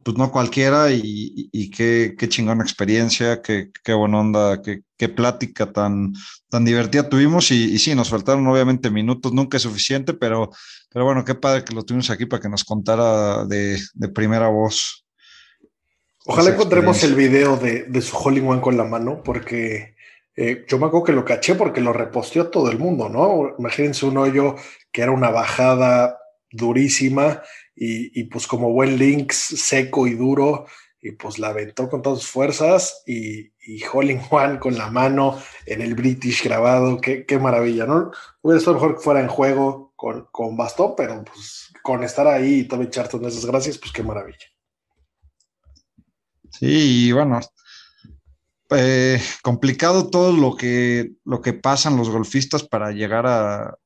[0.02, 5.72] pues no cualquiera y, qué, qué, chingona experiencia, qué, qué buena onda, qué, qué, plática
[5.72, 6.12] tan,
[6.48, 10.50] tan divertida tuvimos y, y, sí, nos faltaron obviamente minutos, nunca es suficiente, pero,
[10.90, 14.48] pero bueno, qué padre que lo tuvimos aquí para que nos contara de, de primera
[14.48, 15.04] voz.
[16.30, 19.94] Ojalá encontremos el video de, de su Holling One con la mano, porque
[20.36, 23.54] eh, yo me acuerdo que lo caché porque lo reposteó todo el mundo, ¿no?
[23.58, 24.54] Imagínense un hoyo
[24.92, 26.18] que era una bajada
[26.50, 27.40] durísima
[27.74, 30.66] y, pues como buen Lynx seco y duro,
[31.00, 35.40] y pues la aventó con todas sus fuerzas y, y Holling One con la mano
[35.64, 38.10] en el British grabado, qué, qué maravilla, ¿no?
[38.42, 42.60] Hubiera estado mejor que fuera en juego con, con bastón, pero pues con estar ahí
[42.60, 44.57] y Tommy Charlton, esas gracias, pues qué maravilla.
[46.50, 47.40] Sí, bueno,
[48.70, 53.76] eh, complicado todo lo que, lo que pasan los golfistas para llegar a,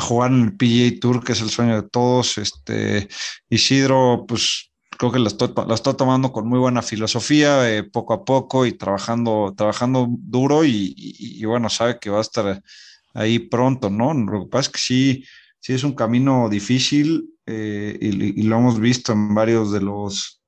[0.00, 2.38] jugar en el PGA Tour, que es el sueño de todos.
[2.38, 3.08] Este,
[3.48, 5.30] Isidro, pues creo que la
[5.66, 11.44] la tomando con muy buena filosofía, eh, poco a poco y trabajando, trabajando duro y,
[11.44, 12.62] bueno, sabe que va a estar
[13.14, 14.14] ahí pronto, ¿no?
[14.14, 15.24] Lo que pasa es que sí,
[15.60, 20.40] sí es un camino difícil eh, y, lo hemos visto en varios de los,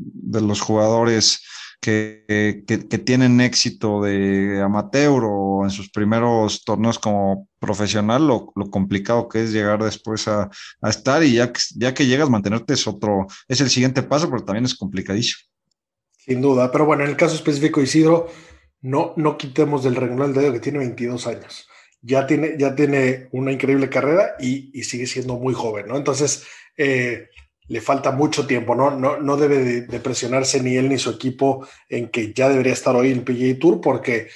[0.00, 1.42] de los jugadores
[1.80, 8.70] que, que, tienen éxito de amateur o en sus primeros torneos como profesional, lo, lo
[8.70, 10.50] complicado que es llegar después a,
[10.82, 14.28] a, estar y ya que, ya que llegas, mantenerte es otro, es el siguiente paso,
[14.28, 15.48] pero también es complicadísimo.
[16.16, 18.28] Sin duda, pero bueno, en el caso específico de Isidro,
[18.80, 21.68] no, no quitemos del renglón el dedo que tiene 22 años.
[22.00, 25.96] Ya tiene, ya tiene una increíble carrera y, y sigue siendo muy joven, ¿no?
[25.96, 26.44] Entonces,
[26.76, 27.28] eh,
[27.68, 28.90] le falta mucho tiempo, ¿no?
[28.90, 32.96] No, no debe de, presionarse ni él ni su equipo en que ya debería estar
[32.96, 34.28] hoy en PGA Tour porque,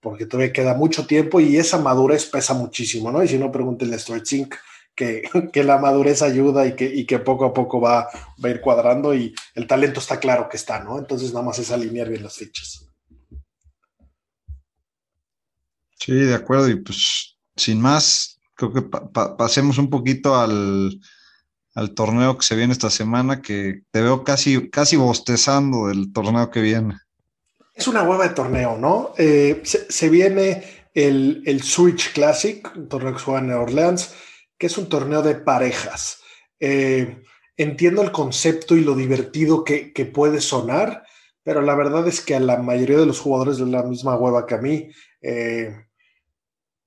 [0.00, 3.22] porque todavía queda mucho tiempo y esa madurez pesa muchísimo, ¿no?
[3.22, 4.54] Y si no, pregúntenle a Stuart Zink
[4.94, 5.22] que,
[5.52, 8.08] que, la madurez ayuda y que, y que poco a poco va,
[8.42, 10.98] va a ir cuadrando y el talento está claro que está, ¿no?
[10.98, 12.86] Entonces nada más es alinear bien las fichas.
[15.98, 16.68] Sí, de acuerdo.
[16.68, 21.00] Y pues sin más, creo que pasemos un poquito al,
[21.76, 26.50] al, torneo que se viene esta semana, que te veo casi, casi bostezando del torneo
[26.50, 26.96] que viene.
[27.74, 29.12] Es una hueva de torneo, ¿no?
[29.18, 30.64] Eh, se, viene
[30.94, 34.14] el, el, Switch Classic, un torneo que se juega en Orleans,
[34.58, 36.20] que es un torneo de parejas.
[36.58, 37.22] Eh,
[37.56, 41.04] entiendo el concepto y lo divertido que, que puede sonar,
[41.42, 44.46] pero la verdad es que a la mayoría de los jugadores de la misma hueva
[44.46, 45.86] que a mí, eh,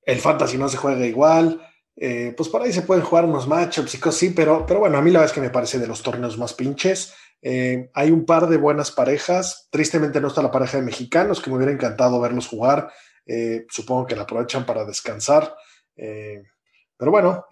[0.03, 1.61] el fantasy no se juega igual.
[2.01, 5.01] Eh, pues por ahí se pueden jugar unos matchups y cosas pero, pero bueno, a
[5.01, 7.13] mí la verdad es que me parece de los torneos más pinches.
[7.41, 9.67] Eh, hay un par de buenas parejas.
[9.69, 12.89] Tristemente no está la pareja de mexicanos, que me hubiera encantado verlos jugar.
[13.25, 15.53] Eh, supongo que la aprovechan para descansar.
[15.95, 17.45] pero bueno,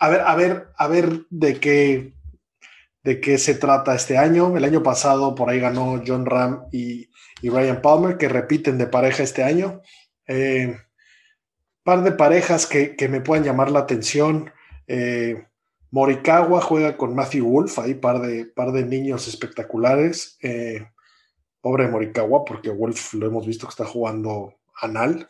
[0.00, 2.14] a ver, a ver, a ver de qué,
[3.04, 4.56] de qué se trata este año.
[4.56, 7.10] El año pasado por ahí ganó John Ram y,
[7.42, 9.82] y Ryan Palmer, que repiten de pareja este año.
[11.86, 14.50] Par de parejas que, me puedan llamar la atención.
[14.88, 15.46] Eh,
[15.92, 20.36] Morikawa juega con Matthew Wolf, ahí par de, par de niños espectaculares.
[20.42, 20.84] Eh,
[21.60, 25.28] pobre Morikawa, porque Wolf lo hemos visto que está jugando anal.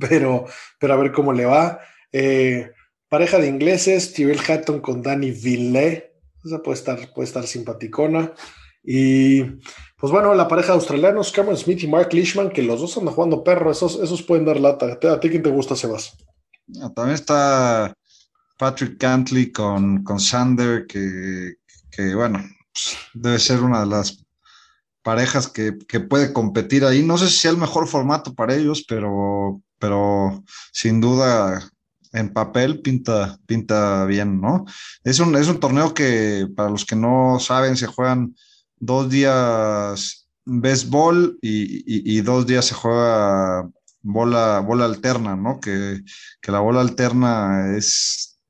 [0.00, 0.46] Pero,
[0.78, 1.80] pero a ver cómo le va.
[2.12, 2.70] Eh,
[3.08, 6.14] pareja de ingleses, Tyrell Hatton con Danny Ville.
[6.42, 8.32] Esa puede estar, puede estar simpaticona.
[8.82, 9.42] Y
[10.02, 13.14] pues bueno, la pareja de australianos, Cameron Smith y Mark Leishman, que los dos andan
[13.14, 14.98] jugando perro, esos, esos pueden dar lata.
[15.00, 16.16] ¿A ti quién te gusta, Sebas?
[16.80, 17.94] Ah, también está
[18.58, 21.54] Patrick Cantley con, con Sander, que,
[22.16, 24.24] bueno, pues, debe ser una de las
[25.02, 27.04] parejas que, puede competir ahí.
[27.04, 30.42] No sé si sea el mejor formato para ellos, pero, pero
[30.72, 31.70] sin duda
[32.12, 34.64] en papel pinta, pinta bien, ¿no?
[35.04, 38.34] Es un, es un torneo que, para los que no saben, se juegan
[38.82, 43.70] dos días béisbol y, y, dos días se juega
[44.02, 45.60] bola, bola alterna, ¿no?
[45.60, 46.00] Que,
[46.48, 48.40] la bola alterna es,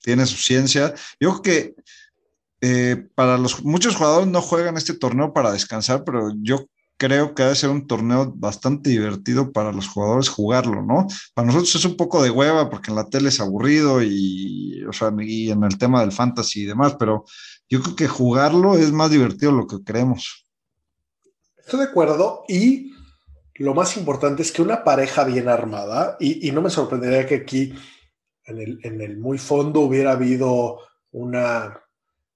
[0.00, 0.92] tiene su ciencia.
[1.20, 1.74] Yo creo que
[2.60, 7.44] eh, para los muchos jugadores no juegan este torneo para descansar, pero yo creo que
[7.44, 11.06] debe ser un torneo bastante divertido para los jugadores jugarlo, ¿no?
[11.34, 14.92] Para nosotros es un poco de hueva porque en la tele es aburrido y, o
[14.92, 17.24] sea, y en el tema del fantasy y demás, pero
[17.72, 20.46] yo creo que jugarlo es más divertido de lo que creemos.
[21.56, 22.92] Estoy de acuerdo y
[23.54, 27.72] lo más importante es que una pareja bien armada, y, no me sorprendería que aquí
[28.44, 30.80] en el, muy fondo hubiera habido
[31.12, 31.80] una,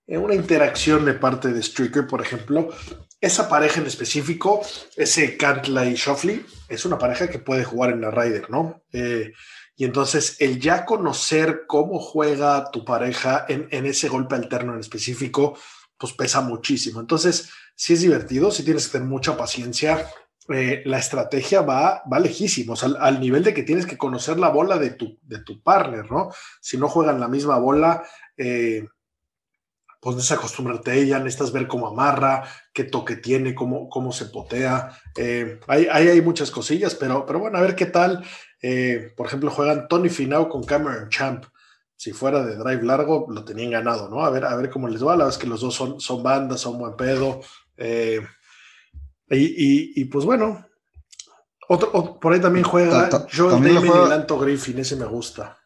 [0.07, 2.70] una interacción de parte de Stricker, por ejemplo,
[3.20, 4.62] esa pareja en específico,
[4.97, 8.84] ese Cantla y Shoffley, es una pareja que puede jugar en la Ryder, ¿no?
[8.91, 9.34] Eh,
[9.77, 15.59] y entonces el ya conocer cómo juega tu pareja en, ese golpe alterno en específico,
[15.99, 16.99] pues pesa muchísimo.
[16.99, 20.09] Entonces, si es divertido, si tienes que tener mucha paciencia.
[20.49, 24.79] Eh, la estrategia va, va lejísimo, al, nivel de que tienes que conocer la bola
[24.79, 26.31] de tu, de tu partner, ¿no?
[26.61, 28.05] Si no juegan la misma bola,
[28.37, 28.87] eh,
[30.07, 34.27] pues necesitas acostumbrarte a ella, necesitas ver cómo amarra, qué toque tiene, cómo, cómo se
[34.27, 34.97] potea.
[35.16, 38.24] Eh, ahí, hay muchas cosillas, pero, pero bueno, a ver qué tal.
[38.62, 41.44] Eh, por ejemplo, juegan Tony Finau con Cameron Champ.
[41.96, 44.24] Si fuera de drive largo, lo tenían ganado, ¿no?
[44.24, 45.12] A ver, a ver cómo les va.
[45.12, 47.40] La verdad es que los dos son, son bandas, son buen pedo.
[47.76, 48.20] Eh,
[49.30, 50.66] y, pues bueno,
[51.68, 55.59] otro, por ahí también juega Joel Damon y Lanto Griffin, ese me gusta.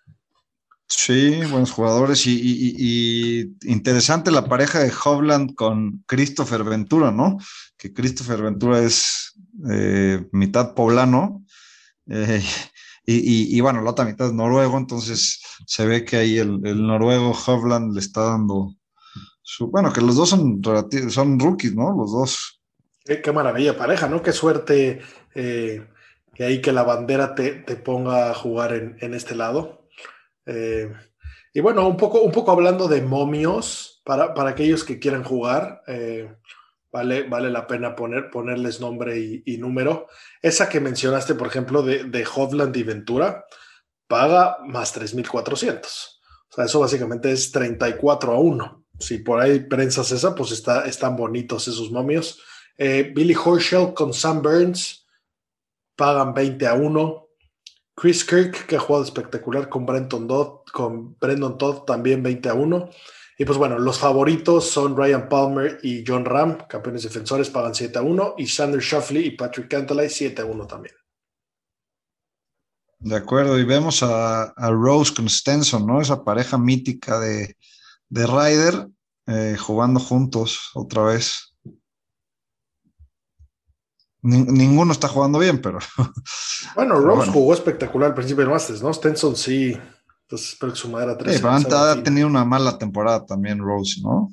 [0.87, 7.39] Sí, buenos jugadores y, interesante la pareja de Hovland con Christopher Ventura, ¿no?
[7.77, 9.35] Que Christopher Ventura es
[9.71, 11.45] eh, mitad poblano
[13.13, 17.95] y, bueno, la otra mitad es noruego, entonces se ve que ahí el, noruego Hovland
[17.95, 18.75] le está dando
[19.43, 19.69] su.
[19.69, 20.63] Bueno, que los dos son,
[21.09, 21.91] son rookies, ¿no?
[21.93, 22.63] Los dos.
[23.05, 24.23] Qué, maravilla, pareja, ¿no?
[24.23, 25.01] Qué suerte
[25.35, 25.87] eh,
[26.35, 29.89] que ahí que la bandera te, ponga a jugar en, este lado.
[30.47, 30.93] Eh,
[31.53, 35.83] y bueno, un poco, un poco hablando de momios, para, para aquellos que quieran jugar,
[35.89, 36.33] eh,
[36.93, 40.09] vale, vale la pena poner, ponerles nombre y, número.
[40.43, 43.45] Esa que mencionaste, por ejemplo, de, de Hovland y Ventura,
[44.07, 45.81] paga más 3.400.
[46.51, 48.85] O sea, eso básicamente es 34 a 1.
[48.99, 52.41] Si por ahí prensas esa, pues está, están bonitos esos momios.
[52.77, 55.07] Eh, Billy Horschel con Sam Burns
[55.97, 57.27] pagan 20 a 1.
[57.95, 62.55] Chris Kirk, que ha jugado espectacular con Brenton Dodd, con Brendan Todd también 20 a
[62.55, 62.91] 1.
[63.41, 67.99] Y pues bueno, los favoritos son Ryan Palmer y John Ram, campeones defensores, pagan 7
[67.99, 68.35] a 1.
[68.37, 70.95] Y Sander Shuffley y Patrick Cantley 7 a 1 también.
[72.99, 76.03] De acuerdo, y vemos a, Rose con Stenson, ¿no?
[76.03, 77.57] Esa pareja mítica de,
[78.11, 78.89] de Ryder
[79.27, 81.55] eh, jugando juntos otra vez.
[84.21, 85.79] ninguno está jugando bien, pero.
[86.75, 88.93] Bueno, Rose jugó espectacular al principio del Masters, ¿no?
[88.93, 89.75] Stenson sí.
[90.31, 91.39] Entonces espero que su madera 3.
[91.39, 94.31] Sí, ha tenido una mala temporada también, Rose, ¿no?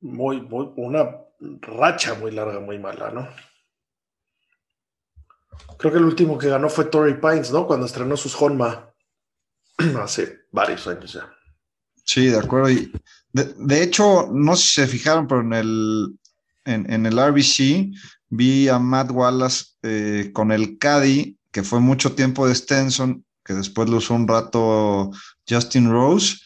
[0.00, 1.14] Muy, muy, una
[1.60, 3.28] racha muy larga, muy mala, ¿no?
[5.76, 7.66] Creo que el último que ganó fue Tory Pines, ¿no?
[7.66, 8.88] Cuando estrenó sus Honma
[10.02, 11.30] hace varios años ya.
[12.02, 12.70] Sí, de acuerdo.
[12.70, 12.90] Y
[13.34, 16.18] de, hecho, no sé si se fijaron, pero en el,
[16.64, 17.94] en, el RBC
[18.30, 23.56] vi a Matt Wallace eh, con el Caddy, que fue mucho tiempo de Stenson, que
[23.56, 25.10] después lo usó un rato
[25.48, 26.36] Justin Rose.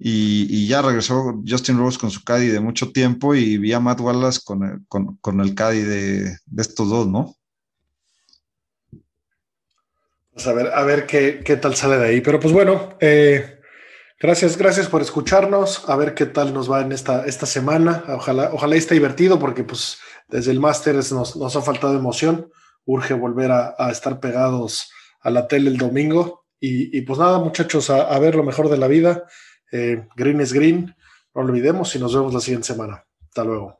[0.00, 4.00] Y, ya regresó Justin Rose con su Caddy de mucho tiempo y vi a Matt
[4.00, 7.36] Wallace con el, con, el Caddy de, de estos dos, ¿no?
[10.32, 12.20] Pues a ver, a ver qué, qué, tal sale de ahí.
[12.20, 13.60] Pero pues bueno, eh,
[14.20, 15.88] gracias, gracias por escucharnos.
[15.88, 18.04] A ver qué tal nos va en esta, esta semana.
[18.08, 19.98] Ojalá, ojalá esté divertido porque pues
[20.28, 22.50] desde el máster nos, nos, ha faltado emoción.
[22.84, 24.90] Urge volver a, estar pegados
[25.20, 26.37] a la tele el domingo.
[26.60, 29.24] Y, pues nada, muchachos, a, ver lo mejor de la vida.
[29.70, 30.94] Eh, green es green.
[31.34, 33.04] No olvidemos y nos vemos la siguiente semana.
[33.28, 33.77] Hasta luego.